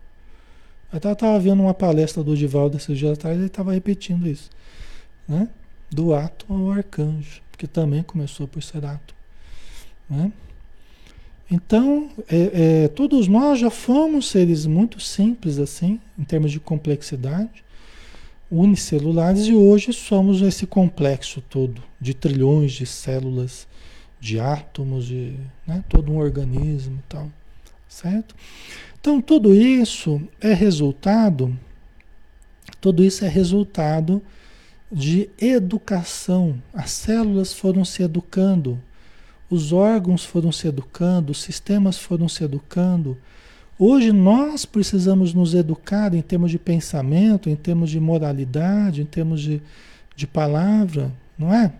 [0.92, 4.50] Eu estava vendo uma palestra do Divaldo esses dias atrás, ele estava repetindo isso,
[5.28, 5.48] né?
[5.90, 9.18] Do átomo ao arcanjo, que também começou por ser átomo,
[10.09, 10.32] né?
[11.51, 17.64] Então, é, é, todos nós já fomos seres muito simples assim, em termos de complexidade,
[18.51, 23.66] unicelulares e hoje somos esse complexo todo de trilhões de células,
[24.20, 25.34] de átomos, de
[25.66, 27.30] né, todo um organismo e tal,
[27.88, 28.34] certo?
[29.01, 31.57] Então tudo isso é resultado,
[32.80, 34.20] tudo isso é resultado
[34.90, 36.61] de educação.
[36.72, 38.80] As células foram se educando,
[39.49, 43.16] os órgãos foram se educando, os sistemas foram se educando
[43.78, 49.42] Hoje nós precisamos nos educar em termos de pensamento, em termos de moralidade, em termos
[49.42, 49.61] de,
[50.14, 51.74] de palavra, não é?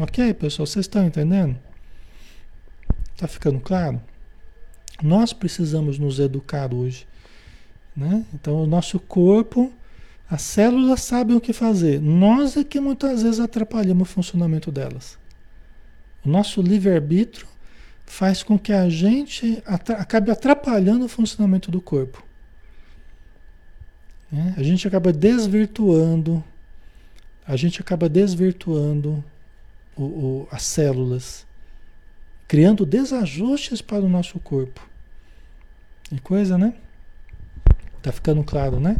[0.00, 0.66] Ok, pessoal?
[0.66, 1.56] Vocês estão entendendo?
[3.14, 4.00] Está ficando claro?
[5.00, 7.06] Nós precisamos nos educar hoje.
[7.96, 8.24] Né?
[8.34, 9.72] Então, o nosso corpo,
[10.28, 12.00] as células sabem o que fazer.
[12.00, 15.16] Nós é que muitas vezes atrapalhamos o funcionamento delas.
[16.24, 17.46] O nosso livre-arbítrio
[18.06, 22.22] faz com que a gente acabe atrapalhando o funcionamento do corpo.
[24.30, 24.54] Né?
[24.56, 26.42] A gente acaba desvirtuando,
[27.46, 29.22] a gente acaba desvirtuando
[29.96, 31.46] o, o, as células,
[32.48, 34.86] criando desajustes para o nosso corpo.
[36.04, 36.74] Que coisa, né?
[38.02, 38.96] Tá ficando claro, né?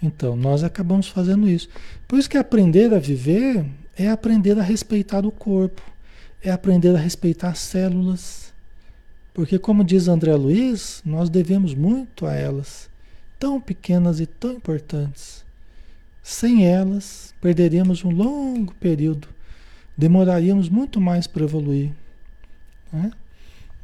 [0.00, 1.68] Então, nós acabamos fazendo isso.
[2.06, 3.66] Por isso que aprender a viver
[3.96, 5.82] é aprender a respeitar o corpo
[6.42, 8.52] é aprender a respeitar as células.
[9.34, 12.88] Porque, como diz André Luiz, nós devemos muito a elas,
[13.38, 15.44] tão pequenas e tão importantes.
[16.22, 19.28] Sem elas, perderíamos um longo período,
[19.96, 21.92] demoraríamos muito mais para evoluir.
[22.92, 23.12] Né?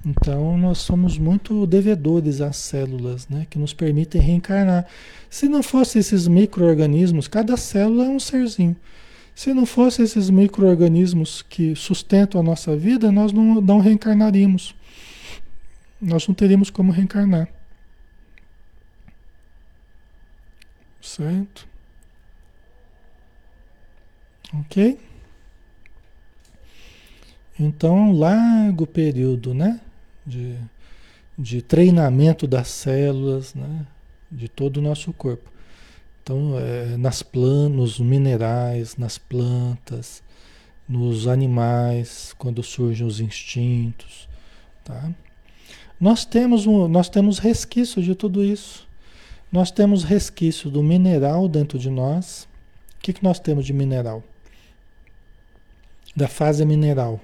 [0.05, 4.86] Então, nós somos muito devedores às células, né, que nos permitem reencarnar.
[5.30, 8.76] Se não fossem esses micro-organismos, cada célula é um serzinho.
[9.35, 14.74] Se não fossem esses micro-organismos que sustentam a nossa vida, nós não, não reencarnaríamos.
[16.01, 17.49] Nós não teríamos como reencarnar.
[21.01, 21.66] Certo?
[24.53, 24.99] Ok?
[27.59, 29.80] Então, é um largo período, né?
[30.24, 30.57] De,
[31.37, 33.87] de treinamento das células, né?
[34.30, 35.51] de todo o nosso corpo.
[36.25, 40.22] Então, é, nas plantas, nos minerais, nas plantas,
[40.89, 44.27] nos animais, quando surgem os instintos,
[44.83, 45.12] tá?
[46.01, 48.89] Nós temos, um, nós temos resquício de tudo isso.
[49.53, 52.49] Nós temos resquício do mineral dentro de nós.
[52.97, 54.25] O que, que nós temos de mineral?
[56.16, 57.20] Da fase mineral.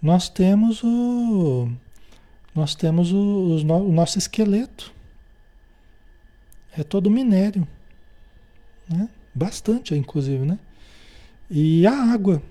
[0.00, 1.70] Nós temos o,
[2.54, 4.92] nós temos o, o, o nosso esqueleto.
[6.76, 7.66] É todo minério.
[8.88, 9.08] Né?
[9.34, 10.58] Bastante, inclusive, né?
[11.50, 12.42] E a água.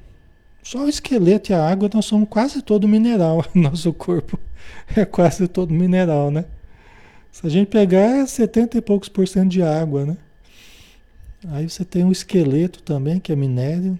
[0.64, 3.44] Só o esqueleto e a água, nós somos quase todo mineral.
[3.54, 4.40] Nosso corpo
[4.96, 6.46] é quase todo mineral, né?
[7.32, 10.18] Se a gente pegar, é 70 e poucos por cento de água, né?
[11.48, 13.98] Aí você tem o esqueleto também, que é minério.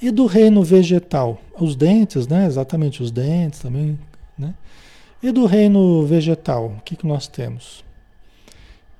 [0.00, 1.40] E do reino vegetal?
[1.58, 2.46] Os dentes, né?
[2.46, 3.98] Exatamente, os dentes também,
[4.38, 4.54] né?
[5.22, 7.84] E do reino vegetal, o que, que nós temos?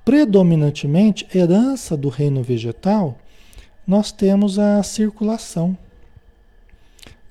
[0.03, 3.17] Predominantemente, herança do reino vegetal,
[3.85, 5.77] nós temos a circulação.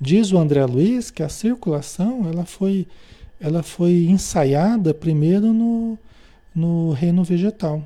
[0.00, 2.86] Diz o André Luiz que a circulação ela foi,
[3.40, 5.98] ela foi ensaiada primeiro no,
[6.54, 7.84] no reino vegetal,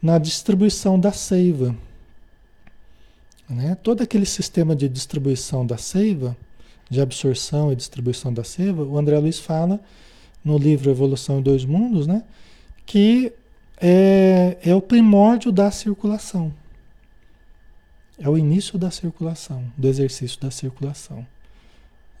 [0.00, 1.74] na distribuição da seiva.
[3.48, 3.74] Né?
[3.82, 6.36] Todo aquele sistema de distribuição da seiva,
[6.88, 9.80] de absorção e distribuição da seiva, o André Luiz fala
[10.44, 12.22] no livro Evolução em Dois Mundos, né?
[12.86, 13.32] que
[13.80, 16.52] é, é o primórdio da circulação.
[18.18, 21.26] É o início da circulação, do exercício da circulação.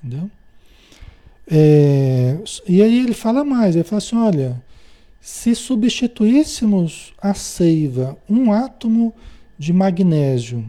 [0.02, 0.30] Entendeu?
[1.46, 4.62] É, e aí ele fala mais, ele fala assim, olha,
[5.20, 9.12] se substituíssemos a seiva, um átomo
[9.58, 10.64] de magnésio,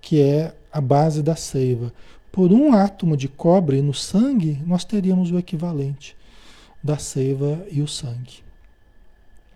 [0.00, 1.92] que é a base da seiva,
[2.30, 6.16] por um átomo de cobre no sangue, nós teríamos o equivalente
[6.82, 8.49] da seiva e o sangue.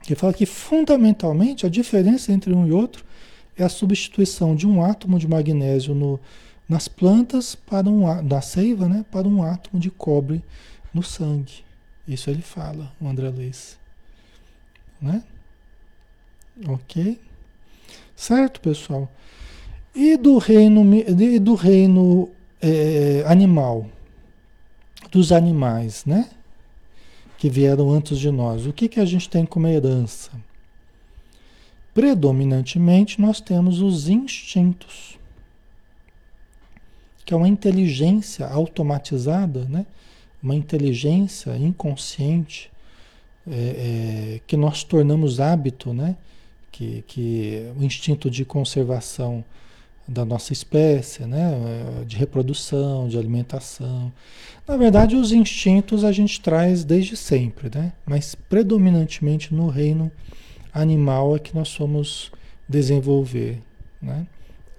[0.06, 3.04] Ele fala que fundamentalmente a diferença entre um e outro
[3.56, 6.20] é a substituição de um átomo de magnésio no,
[6.68, 10.42] nas plantas para um da seiva, né, para um átomo de cobre
[10.92, 11.64] no sangue.
[12.06, 13.78] Isso ele fala, o André Luiz.
[15.00, 15.22] Né?
[16.68, 17.18] OK?
[18.14, 19.10] Certo, pessoal?
[19.94, 22.30] E do reino e do reino
[22.60, 23.86] é, animal,
[25.10, 26.28] dos animais, né?
[27.44, 28.64] Que vieram antes de nós.
[28.64, 30.30] O que, que a gente tem como herança?
[31.92, 35.18] Predominantemente, nós temos os instintos,
[37.22, 39.84] que é uma inteligência automatizada, né?
[40.42, 42.70] uma inteligência inconsciente
[43.46, 46.16] é, é, que nós tornamos hábito, né?
[46.72, 49.44] que, que o instinto de conservação
[50.06, 51.52] da nossa espécie, né?
[52.06, 54.12] de reprodução, de alimentação.
[54.66, 57.92] Na verdade, os instintos a gente traz desde sempre, né?
[58.04, 60.10] mas predominantemente no reino
[60.72, 62.32] animal é que nós somos
[62.68, 63.62] desenvolver,
[64.00, 64.26] né?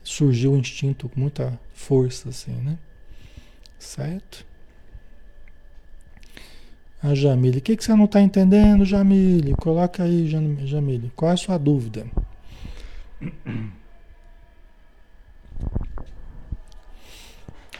[0.03, 2.77] Surgiu o instinto com muita força, assim, né?
[3.79, 4.45] Certo?
[7.01, 9.53] A Jamile, o que, que você não está entendendo, Jamile?
[9.55, 11.11] Coloca aí, Jamile.
[11.15, 12.05] Qual é a sua dúvida?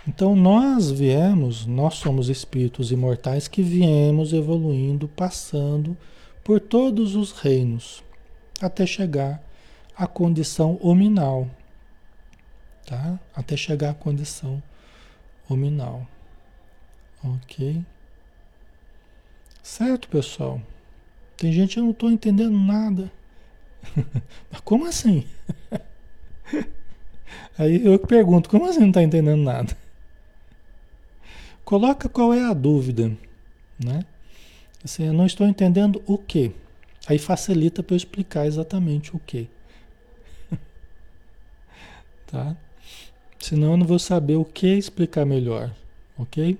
[0.08, 5.98] Então nós viemos, nós somos espíritos imortais que viemos evoluindo, passando
[6.44, 8.04] por todos os reinos,
[8.62, 9.42] até chegar
[9.98, 11.50] à condição hominal,
[12.86, 13.20] tá?
[13.36, 14.62] Até chegar à condição
[15.50, 16.08] hominal.
[17.24, 17.84] Ok?
[19.64, 20.62] Certo, pessoal?
[21.36, 23.12] Tem gente que não estou entendendo nada.
[24.52, 25.28] Mas como assim?
[27.58, 29.76] Aí eu pergunto, como assim não está entendendo nada?
[31.64, 33.18] Coloca qual é a dúvida,
[33.84, 34.06] né?
[34.84, 36.52] Assim, eu não estou entendendo o que.
[37.08, 39.50] Aí facilita para eu explicar exatamente o que.
[42.28, 42.56] tá?
[43.40, 45.74] Senão eu não vou saber o que explicar melhor,
[46.18, 46.60] ok?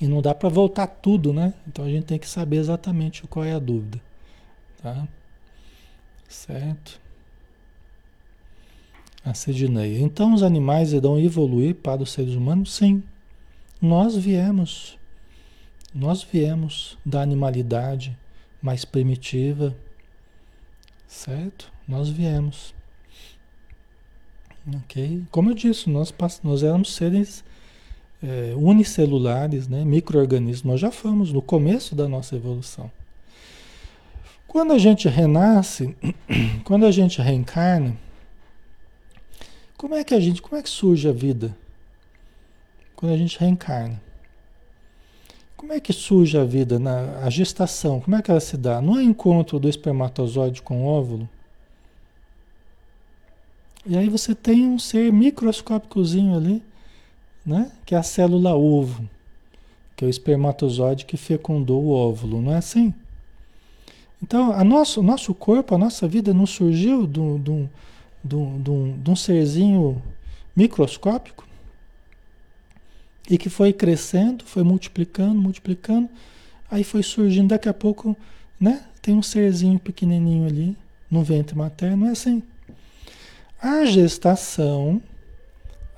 [0.00, 1.52] E não dá para voltar tudo, né?
[1.66, 4.00] Então a gente tem que saber exatamente qual é a dúvida,
[4.82, 5.08] tá?
[6.28, 7.00] Certo?
[9.24, 10.00] A Sidney.
[10.00, 12.72] Então os animais irão evoluir para os seres humanos?
[12.72, 13.02] Sim.
[13.80, 14.98] Nós viemos
[15.94, 18.16] nós viemos da animalidade
[18.62, 19.76] mais primitiva,
[21.06, 21.72] certo?
[21.86, 22.72] Nós viemos.
[24.76, 25.24] Ok?
[25.30, 26.14] Como eu disse, nós,
[26.44, 27.42] nós éramos seres
[28.22, 29.84] é, unicelulares, né?
[29.84, 30.62] micro-organismos.
[30.64, 32.90] Nós já fomos no começo da nossa evolução.
[34.46, 35.96] Quando a gente renasce,
[36.64, 37.96] quando a gente reencarna,
[39.80, 41.56] como é que a gente, como é que surge a vida?
[42.94, 43.98] Quando a gente reencarna.
[45.56, 47.98] Como é que surge a vida, na, a gestação?
[47.98, 48.82] Como é que ela se dá?
[48.82, 51.26] No encontro do espermatozoide com o óvulo.
[53.86, 56.62] E aí você tem um ser microscópicozinho ali,
[57.44, 57.72] né?
[57.86, 59.08] Que é a célula ovo,
[59.96, 62.92] que é o espermatozoide que fecundou o óvulo, não é assim?
[64.22, 67.66] Então, a nosso, o nosso corpo, a nossa vida não surgiu de um,
[68.22, 70.02] de um serzinho
[70.54, 71.46] microscópico
[73.28, 76.08] e que foi crescendo, foi multiplicando, multiplicando,
[76.70, 78.16] aí foi surgindo, daqui a pouco,
[78.60, 78.84] né?
[79.00, 80.76] Tem um serzinho pequenininho ali
[81.10, 82.42] no ventre materno, é assim.
[83.62, 85.00] A gestação,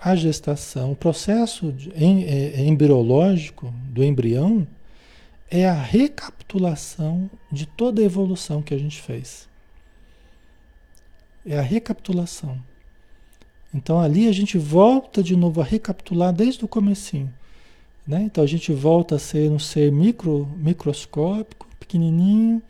[0.01, 4.67] a gestação, o processo de, em, é, embriológico do embrião
[5.51, 9.49] é a recapitulação de toda a evolução que a gente fez.
[11.45, 12.59] É a recapitulação.
[13.75, 17.33] Então ali a gente volta de novo a recapitular desde o comecinho.
[18.07, 18.23] Né?
[18.23, 22.63] Então a gente volta a ser um ser micro, microscópico, pequenininho.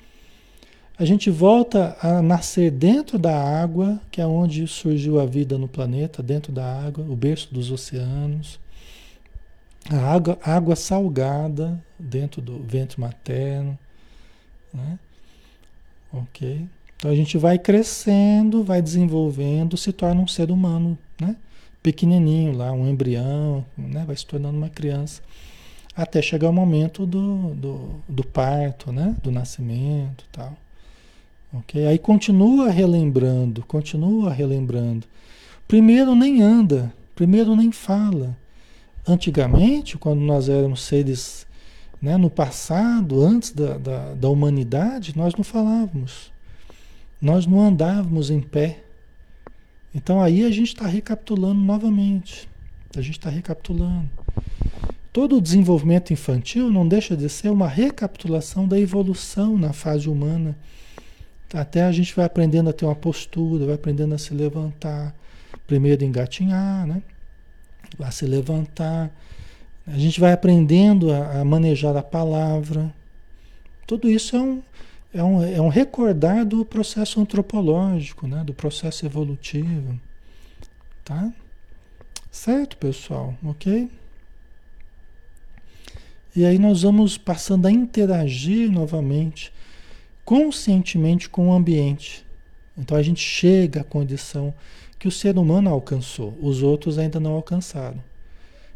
[0.99, 5.67] A gente volta a nascer dentro da água, que é onde surgiu a vida no
[5.67, 8.61] planeta, dentro da água, o berço dos oceanos
[9.91, 13.79] a água, água salgada dentro do ventre materno,
[14.73, 14.99] né?
[16.13, 16.69] Ok?
[17.03, 21.35] Então a gente vai crescendo, vai desenvolvendo, se torna um ser humano, né?
[21.83, 24.05] Pequenininho lá, um embrião, né?
[24.07, 25.21] Vai se tornando uma criança,
[25.97, 29.17] até chegar o momento do, do, do parto, né?
[29.21, 30.57] Do nascimento, tal.
[31.53, 31.85] Ok?
[31.85, 35.05] Aí continua relembrando, continua relembrando.
[35.67, 38.37] Primeiro nem anda, primeiro nem fala
[39.07, 41.45] Antigamente, quando nós éramos seres
[42.01, 46.33] né, no passado, antes da, da, da humanidade, nós não falávamos,
[47.23, 48.83] nós não andávamos em pé.
[49.95, 52.49] Então aí a gente está recapitulando novamente.
[52.97, 54.11] A gente está recapitulando.
[55.13, 60.57] Todo o desenvolvimento infantil não deixa de ser uma recapitulação da evolução na fase humana.
[61.55, 65.15] Até a gente vai aprendendo a ter uma postura, vai aprendendo a se levantar,
[65.67, 67.03] primeiro engatinhar, né?
[68.01, 69.11] a se levantar.
[69.87, 72.93] A gente vai aprendendo a, a manejar a palavra.
[73.87, 74.63] Tudo isso é um,
[75.15, 78.43] é um, é um recordar do processo antropológico, né?
[78.45, 79.99] do processo evolutivo.
[81.05, 81.33] Tá?
[82.31, 83.35] Certo, pessoal?
[83.45, 83.91] Ok?
[86.35, 89.53] E aí nós vamos passando a interagir novamente,
[90.25, 92.25] conscientemente com o ambiente.
[92.77, 94.55] Então a gente chega à condição
[94.99, 98.03] que o ser humano alcançou, os outros ainda não alcançaram.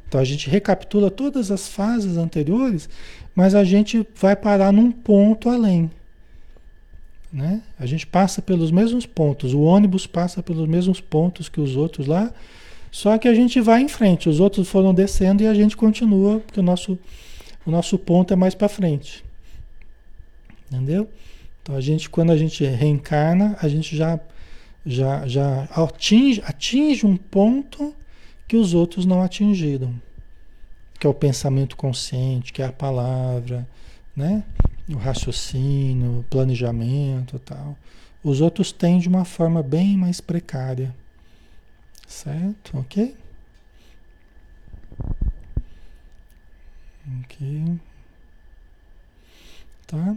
[0.06, 2.90] Então a gente recapitula todas as fases anteriores,
[3.34, 5.90] mas a gente vai parar num ponto além.
[7.32, 7.62] Né?
[7.78, 12.06] A gente passa pelos mesmos pontos, o ônibus passa pelos mesmos pontos que os outros
[12.06, 12.32] lá,
[12.90, 16.40] só que a gente vai em frente, os outros foram descendo e a gente continua,
[16.40, 16.98] porque o nosso,
[17.66, 19.24] o nosso ponto é mais para frente.
[20.70, 21.08] Entendeu?
[21.62, 24.18] Então a gente, quando a gente reencarna, a gente já
[24.86, 27.92] já, já atinge, atinge um ponto
[28.46, 29.92] que os outros não atingiram,
[30.98, 33.66] que é o pensamento consciente, que é a palavra,
[34.14, 34.44] né?
[34.88, 37.76] O raciocínio, o planejamento tal.
[38.22, 40.94] Os outros têm de uma forma bem mais precária.
[42.06, 42.78] Certo?
[42.78, 43.16] Ok?
[47.22, 47.78] Ok.
[49.86, 50.16] Tá?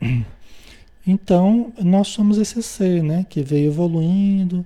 [1.06, 4.64] Então, nós somos esse ser, né, que veio evoluindo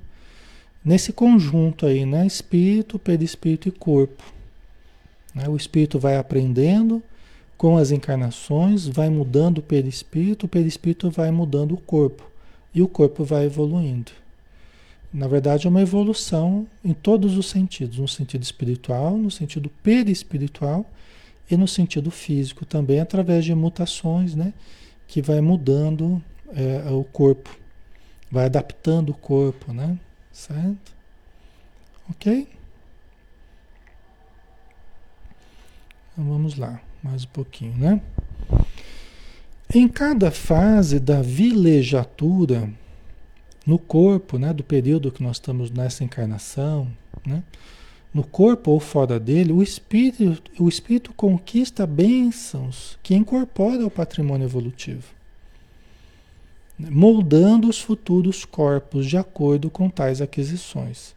[0.85, 4.23] nesse conjunto aí, né, espírito, perispírito e corpo.
[5.35, 5.49] Né?
[5.49, 7.03] O espírito vai aprendendo
[7.59, 12.31] com as encarnações, vai mudando o perispírito, o perispírito vai mudando o corpo
[12.73, 14.13] e o corpo vai evoluindo.
[15.13, 20.87] Na verdade, é uma evolução em todos os sentidos, no sentido espiritual, no sentido perispiritual
[21.51, 24.55] e no sentido físico também, através de mutações, né?
[25.09, 26.23] que vai mudando
[26.55, 27.59] é, o corpo,
[28.31, 29.99] vai adaptando o corpo, né?
[30.31, 30.95] Certo?
[32.11, 32.47] Ok?
[36.13, 38.01] Então vamos lá, mais um pouquinho, né?
[39.75, 42.71] Em cada fase da vilegiatura
[43.67, 46.89] no corpo, né, do período que nós estamos nessa encarnação,
[47.27, 47.43] né,
[48.15, 54.47] no corpo ou fora dele, o espírito, o espírito conquista bênçãos que incorpora o patrimônio
[54.47, 55.05] evolutivo,
[56.79, 61.15] moldando os futuros corpos de acordo com tais aquisições,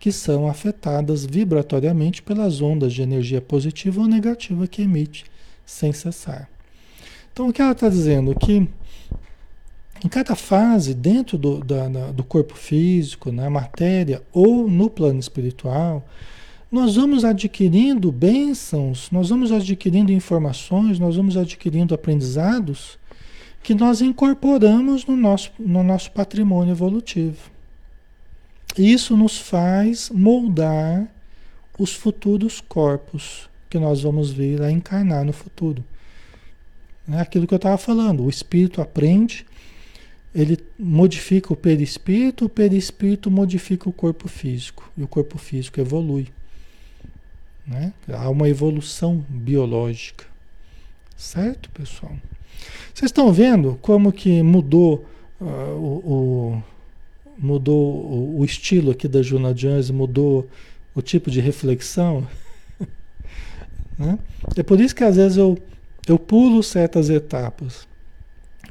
[0.00, 5.24] que são afetadas vibratoriamente pelas ondas de energia positiva ou negativa que emite
[5.72, 6.48] sem cessar.
[7.32, 8.34] Então, o que ela está dizendo?
[8.34, 8.68] Que
[10.04, 16.06] em cada fase, dentro do, da, do corpo físico, na matéria ou no plano espiritual,
[16.70, 22.98] nós vamos adquirindo bênçãos, nós vamos adquirindo informações, nós vamos adquirindo aprendizados
[23.62, 27.50] que nós incorporamos no nosso, no nosso patrimônio evolutivo.
[28.76, 31.06] Isso nos faz moldar
[31.78, 35.82] os futuros corpos que nós vamos vir a encarnar no futuro.
[37.10, 39.46] É aquilo que eu estava falando, o espírito aprende,
[40.34, 46.28] ele modifica o perispírito, o perispírito modifica o corpo físico, e o corpo físico evolui.
[47.66, 47.94] Né?
[48.12, 50.26] Há uma evolução biológica.
[51.16, 52.12] Certo, pessoal?
[52.92, 55.06] Vocês estão vendo como que mudou
[55.40, 56.62] uh, o, o,
[57.38, 60.46] mudou o, o, estilo aqui da Juna Jones, mudou
[60.94, 62.26] o tipo de reflexão?
[64.02, 64.18] Né?
[64.56, 65.56] É por isso que às vezes eu,
[66.08, 67.86] eu pulo certas etapas.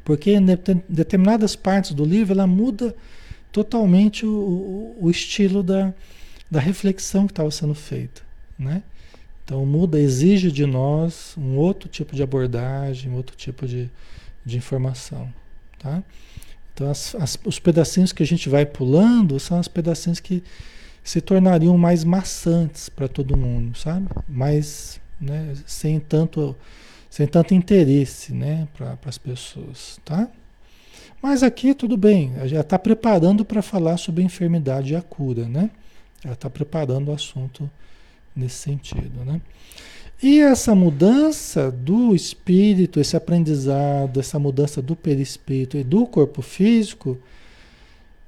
[0.03, 0.45] Porque em
[0.89, 2.93] determinadas partes do livro ela muda
[3.51, 5.93] totalmente o, o estilo da,
[6.49, 8.21] da reflexão que estava sendo feita.
[8.59, 8.83] Né?
[9.45, 13.89] Então muda, exige de nós um outro tipo de abordagem, outro tipo de,
[14.45, 15.31] de informação.
[15.79, 16.03] Tá?
[16.73, 20.43] Então as, as, os pedacinhos que a gente vai pulando são os pedacinhos que
[21.03, 24.07] se tornariam mais maçantes para todo mundo, sabe?
[24.27, 26.55] Mais, né, sem tanto
[27.09, 30.29] sem tanto interesse, né, para as pessoas, tá?
[31.21, 35.45] Mas aqui tudo bem, já está preparando para falar sobre a enfermidade e a cura,
[35.47, 35.69] né?
[36.23, 37.69] Ela está preparando o assunto
[38.35, 39.41] nesse sentido, né?
[40.23, 47.17] E essa mudança do espírito, esse aprendizado, essa mudança do perispírito e do corpo físico,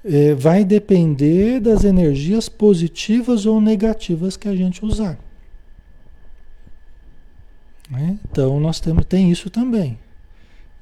[0.04, 5.18] é, vai depender das energias positivas ou negativas que a gente usar.
[7.94, 8.18] Né?
[8.30, 9.98] Então nós temos tem isso também,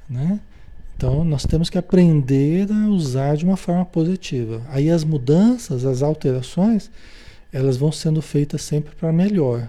[0.09, 0.41] né?
[0.97, 4.63] Então nós temos que aprender a usar de uma forma positiva.
[4.69, 6.91] Aí as mudanças, as alterações,
[7.53, 9.69] elas vão sendo feitas sempre para melhor.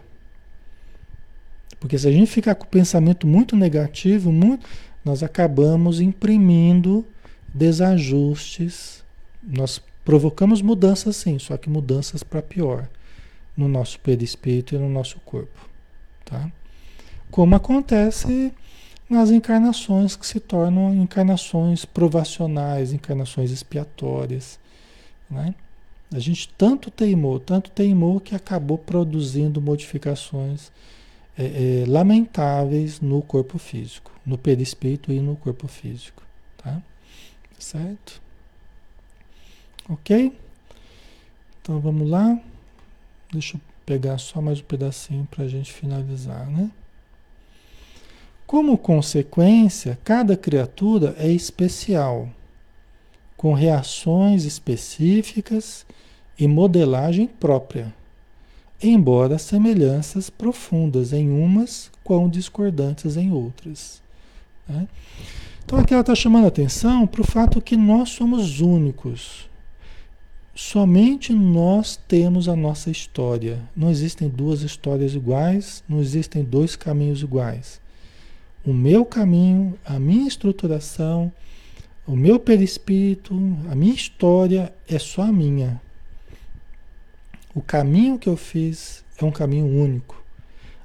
[1.80, 4.66] Porque se a gente ficar com o pensamento muito negativo, muito,
[5.04, 7.06] nós acabamos imprimindo
[7.54, 9.04] desajustes.
[9.44, 12.88] Nós provocamos mudanças sim, só que mudanças para pior
[13.58, 15.70] no nosso perispírito e no nosso corpo,
[16.24, 16.50] tá?
[17.34, 18.53] Como acontece
[19.09, 24.59] nas encarnações que se tornam encarnações provacionais, encarnações expiatórias,
[25.27, 25.55] né?
[26.13, 30.71] A gente tanto teimou, tanto teimou que acabou produzindo modificações
[31.36, 36.21] é, é, lamentáveis no corpo físico, no perispírito e no corpo físico.
[36.57, 36.79] Tá?
[37.57, 38.21] Certo?
[39.89, 40.38] Ok?
[41.59, 42.39] Então vamos lá.
[43.31, 46.69] Deixa eu pegar só mais um pedacinho para a gente finalizar, né?
[48.46, 52.30] Como consequência, cada criatura é especial,
[53.36, 55.86] com reações específicas
[56.38, 57.94] e modelagem própria,
[58.82, 64.02] embora semelhanças profundas em umas, quão discordantes em outras.
[64.68, 64.88] Né?
[65.66, 69.50] Então aqui ela está chamando a atenção para o fato que nós somos únicos.
[70.56, 73.60] Somente nós temos a nossa história.
[73.76, 77.82] Não existem duas histórias iguais, não existem dois caminhos iguais.
[78.66, 81.32] O meu caminho, a minha estruturação,
[82.07, 83.34] o meu perispírito,
[83.70, 85.82] a minha história é só a minha.
[87.53, 90.24] O caminho que eu fiz é um caminho único.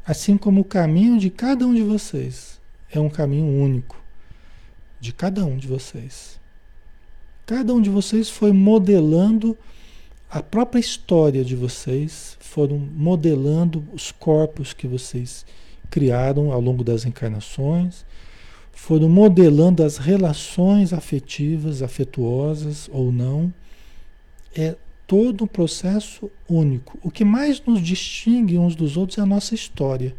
[0.05, 2.61] Assim como o caminho de cada um de vocês
[2.91, 4.03] é um caminho único.
[4.99, 6.41] De cada um de vocês.
[7.47, 9.57] Cada um de vocês foi modelando
[10.29, 15.47] a própria história de vocês, foram modelando os corpos que vocês
[15.91, 18.05] criaram ao longo das encarnações,
[18.73, 23.53] foram modelando as relações afetivas, afetuosas ou não.
[24.55, 24.77] É
[25.07, 26.99] todo um processo único.
[27.03, 30.15] O que mais nos distingue uns dos outros é a nossa história,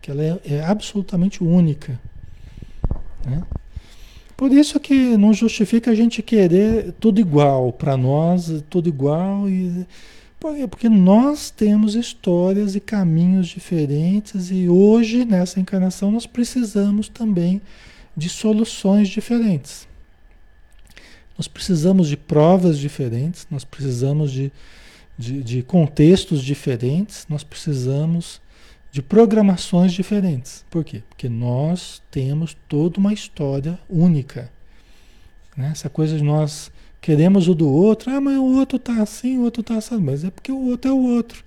[0.00, 1.98] que ela é, é absolutamente única.
[3.24, 3.42] Né?
[4.36, 9.86] Por isso que não justifica a gente querer tudo igual para nós, tudo igual e
[10.68, 17.60] porque nós temos histórias e caminhos diferentes e hoje nessa encarnação nós precisamos também
[18.16, 19.88] de soluções diferentes.
[21.36, 24.50] Nós precisamos de provas diferentes, nós precisamos de,
[25.18, 28.40] de, de contextos diferentes, nós precisamos
[28.90, 30.64] de programações diferentes.
[30.70, 31.02] Por quê?
[31.08, 34.50] Porque nós temos toda uma história única.
[35.54, 35.68] Né?
[35.72, 36.70] Essa coisa de nós
[37.06, 40.24] queremos o do outro, ah, mas o outro tá assim, o outro tá assim, mas
[40.24, 41.44] é porque o outro é o outro.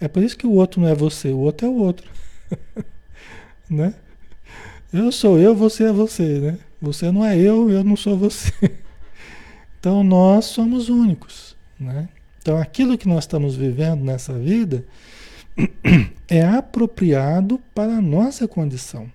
[0.00, 2.08] É por isso que o outro não é você, o outro é o outro.
[3.68, 3.92] né?
[4.92, 6.58] Eu sou eu, você é você, né?
[6.80, 8.52] Você não é eu, eu não sou você.
[9.80, 12.08] Então nós somos únicos, né?
[12.40, 14.82] Então aquilo que nós estamos vivendo nessa vida
[16.26, 19.10] é apropriado para a nossa condição.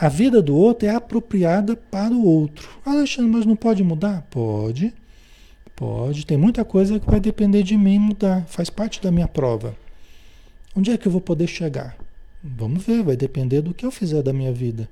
[0.00, 2.70] A vida do outro é apropriada para o outro.
[2.86, 4.26] Alexandre, mas não pode mudar?
[4.30, 4.94] Pode.
[5.76, 6.24] Pode.
[6.24, 8.46] Tem muita coisa que vai depender de mim mudar.
[8.46, 9.76] Faz parte da minha prova.
[10.74, 11.98] Onde é que eu vou poder chegar?
[12.42, 14.88] Vamos ver, vai depender do que eu fizer da minha vida.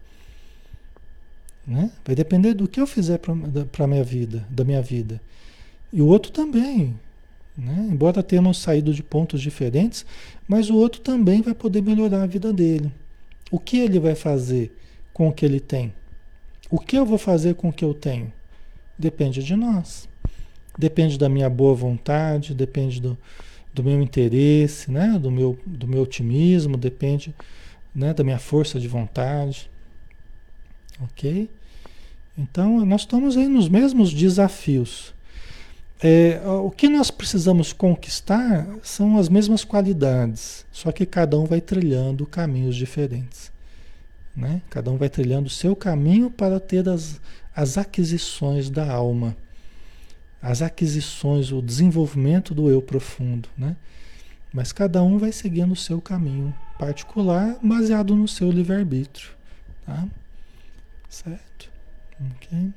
[1.67, 1.91] Né?
[2.05, 5.19] Vai depender do que eu fizer para minha vida, da minha vida.
[5.91, 6.95] E o outro também.
[7.57, 7.89] Né?
[7.91, 10.05] Embora tenhamos saído de pontos diferentes,
[10.47, 12.93] mas o outro também vai poder melhorar a vida dele.
[13.51, 14.71] O que ele vai fazer
[15.19, 15.93] com o que ele tem?
[16.71, 18.33] O que eu vou fazer com o que eu tenho?
[18.97, 20.09] Depende de nós.
[20.79, 23.19] Depende da minha boa vontade, depende do,
[23.75, 25.19] do meu interesse, né?
[25.19, 27.35] do, meu, do meu otimismo, depende
[27.93, 28.15] né?
[28.15, 29.69] da minha força de vontade.
[31.01, 31.51] Ok?
[32.39, 35.13] Então, nós estamos aí nos mesmos desafios.
[36.01, 41.61] É, o que nós precisamos conquistar são as mesmas qualidades, só que cada um vai
[41.61, 43.51] trilhando caminhos diferentes.
[44.39, 44.63] Né?
[44.71, 47.21] Cada um vai trilhando o seu caminho para ter as,
[47.55, 49.37] as aquisições da alma
[50.41, 53.77] as aquisições, o desenvolvimento do eu profundo, né?
[54.53, 59.31] Mas cada um vai seguindo o seu caminho particular, baseado no seu livre-arbítrio,
[59.85, 60.07] tá?
[61.09, 61.71] Certo?
[62.37, 62.71] Ok?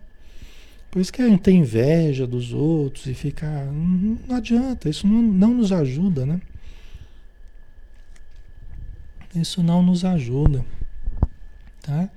[0.89, 3.47] Por isso que a gente tem inveja dos outros e fica.
[3.65, 6.41] Não, não adianta, isso não, não nos ajuda, né?
[9.33, 10.65] Isso não nos ajuda,
[11.81, 12.09] tá?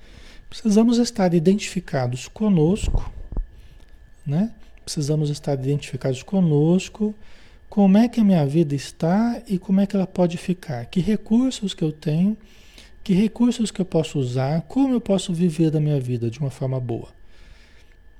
[0.48, 3.10] Precisamos estar identificados conosco,
[4.26, 4.52] né?
[4.84, 7.14] precisamos estar identificados conosco,
[7.68, 11.00] como é que a minha vida está e como é que ela pode ficar, que
[11.00, 12.36] recursos que eu tenho,
[13.02, 16.50] que recursos que eu posso usar, como eu posso viver da minha vida de uma
[16.50, 17.08] forma boa.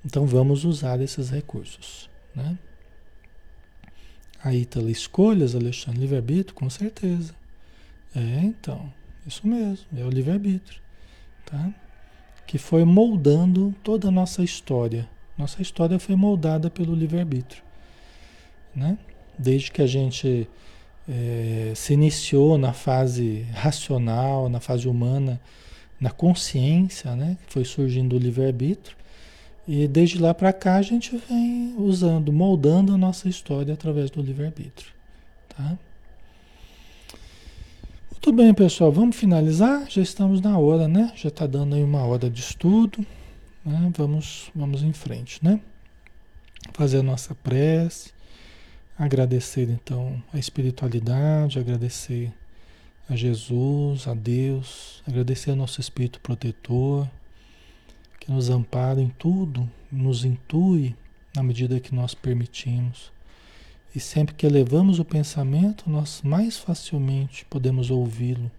[0.04, 2.58] Então vamos usar esses recursos, né?
[4.42, 7.34] A Ítala, escolhas, Alexandre, livre-arbítrio, com certeza.
[8.14, 8.92] É, então,
[9.26, 10.82] isso mesmo, é o livre-arbítrio,
[11.46, 11.70] tá?
[12.46, 17.62] Que foi moldando toda a nossa história, nossa história foi moldada pelo livre-arbítrio.
[18.74, 18.96] Né?
[19.36, 20.48] Desde que a gente
[21.08, 25.40] é, se iniciou na fase racional, na fase humana,
[26.00, 27.36] na consciência, né?
[27.48, 28.96] foi surgindo o livre-arbítrio.
[29.66, 34.22] E desde lá para cá a gente vem usando, moldando a nossa história através do
[34.22, 34.92] livre-arbítrio.
[35.48, 35.76] Tá?
[38.26, 39.84] Muito bem, pessoal, vamos finalizar?
[39.90, 41.12] Já estamos na hora, né?
[41.14, 43.04] Já está dando aí uma hora de estudo.
[43.62, 43.92] Né?
[43.94, 45.60] Vamos, vamos em frente, né?
[46.72, 48.12] Fazer a nossa prece,
[48.98, 52.32] agradecer então a espiritualidade, agradecer
[53.10, 57.06] a Jesus, a Deus, agradecer ao nosso Espírito protetor,
[58.18, 60.96] que nos ampara em tudo, nos intui
[61.36, 63.12] na medida que nós permitimos.
[63.94, 68.50] E sempre que elevamos o pensamento, nós mais facilmente podemos ouvi-lo,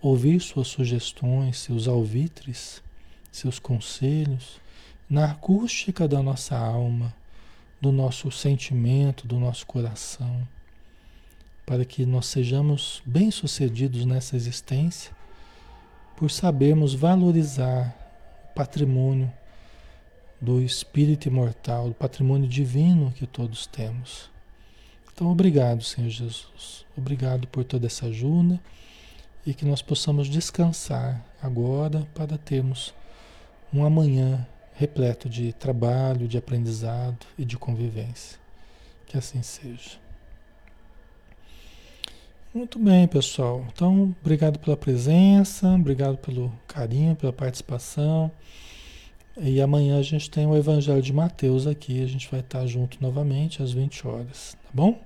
[0.00, 2.82] ouvir suas sugestões, seus alvitres
[3.32, 4.60] seus conselhos,
[5.08, 7.12] na acústica da nossa alma,
[7.80, 10.46] do nosso sentimento, do nosso coração,
[11.66, 15.12] para que nós sejamos bem-sucedidos nessa existência,
[16.16, 17.96] por sabermos valorizar
[18.50, 19.32] o patrimônio
[20.40, 24.30] do espírito imortal, do patrimônio divino que todos temos.
[25.14, 26.84] Então, obrigado, Senhor Jesus.
[26.96, 28.60] Obrigado por toda essa ajuda
[29.46, 32.94] e que nós possamos descansar agora para termos
[33.72, 38.38] um amanhã repleto de trabalho, de aprendizado e de convivência.
[39.06, 40.00] Que assim seja.
[42.54, 43.64] Muito bem, pessoal.
[43.72, 48.30] Então, obrigado pela presença, obrigado pelo carinho, pela participação.
[49.36, 52.02] E amanhã a gente tem o Evangelho de Mateus aqui.
[52.02, 55.00] A gente vai estar junto novamente às 20 horas, tá bom?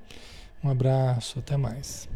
[0.62, 2.08] Um abraço, até mais.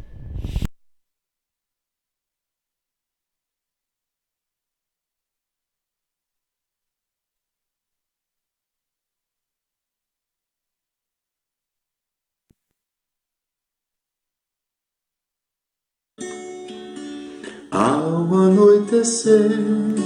[17.71, 20.00] Ao anoitecer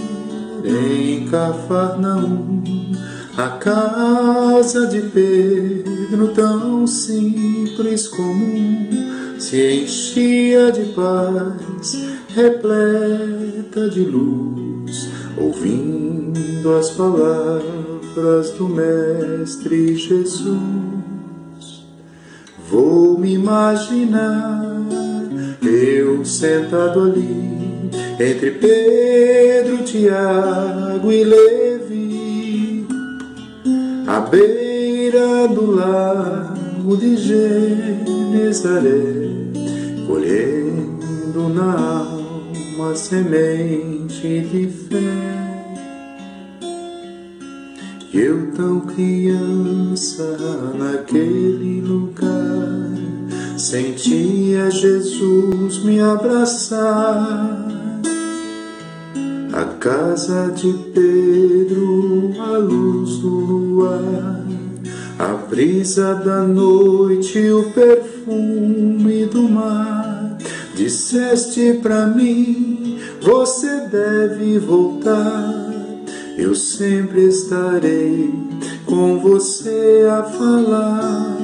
[0.66, 2.63] em Cafarnaum,
[3.38, 8.89] a casa de Pedro, tão simples comum,
[9.38, 20.55] se enchia de paz, repleta de luz, ouvindo as palavras do Mestre Jesus.
[22.70, 24.66] Vou me imaginar
[25.61, 27.64] eu sentado ali,
[28.20, 32.88] entre Pedro, Tiago e Levi,
[34.07, 38.91] à beira do lago de Genezaré,
[40.07, 45.45] colhendo na alma semente de fé.
[48.13, 50.38] Eu tão criança
[50.78, 52.55] naquele lugar
[53.57, 57.75] sentia Jesus me abraçar.
[59.56, 64.45] A casa de Pedro, a luz do luar,
[65.18, 70.38] a brisa da noite, o perfume do mar.
[70.76, 75.66] Disseste pra mim, você deve voltar
[76.38, 78.34] eu sempre estarei
[78.86, 81.38] com você a falar.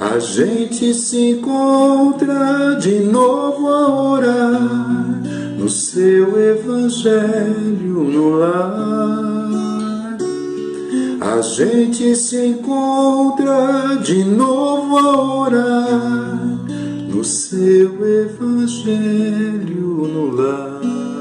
[0.00, 5.21] A gente se encontra de novo a orar
[5.62, 10.18] no seu evangelho no lar.
[11.20, 16.40] A gente se encontra de novo a orar
[17.08, 17.94] no seu
[18.24, 19.68] evangelho
[20.08, 21.11] no lar.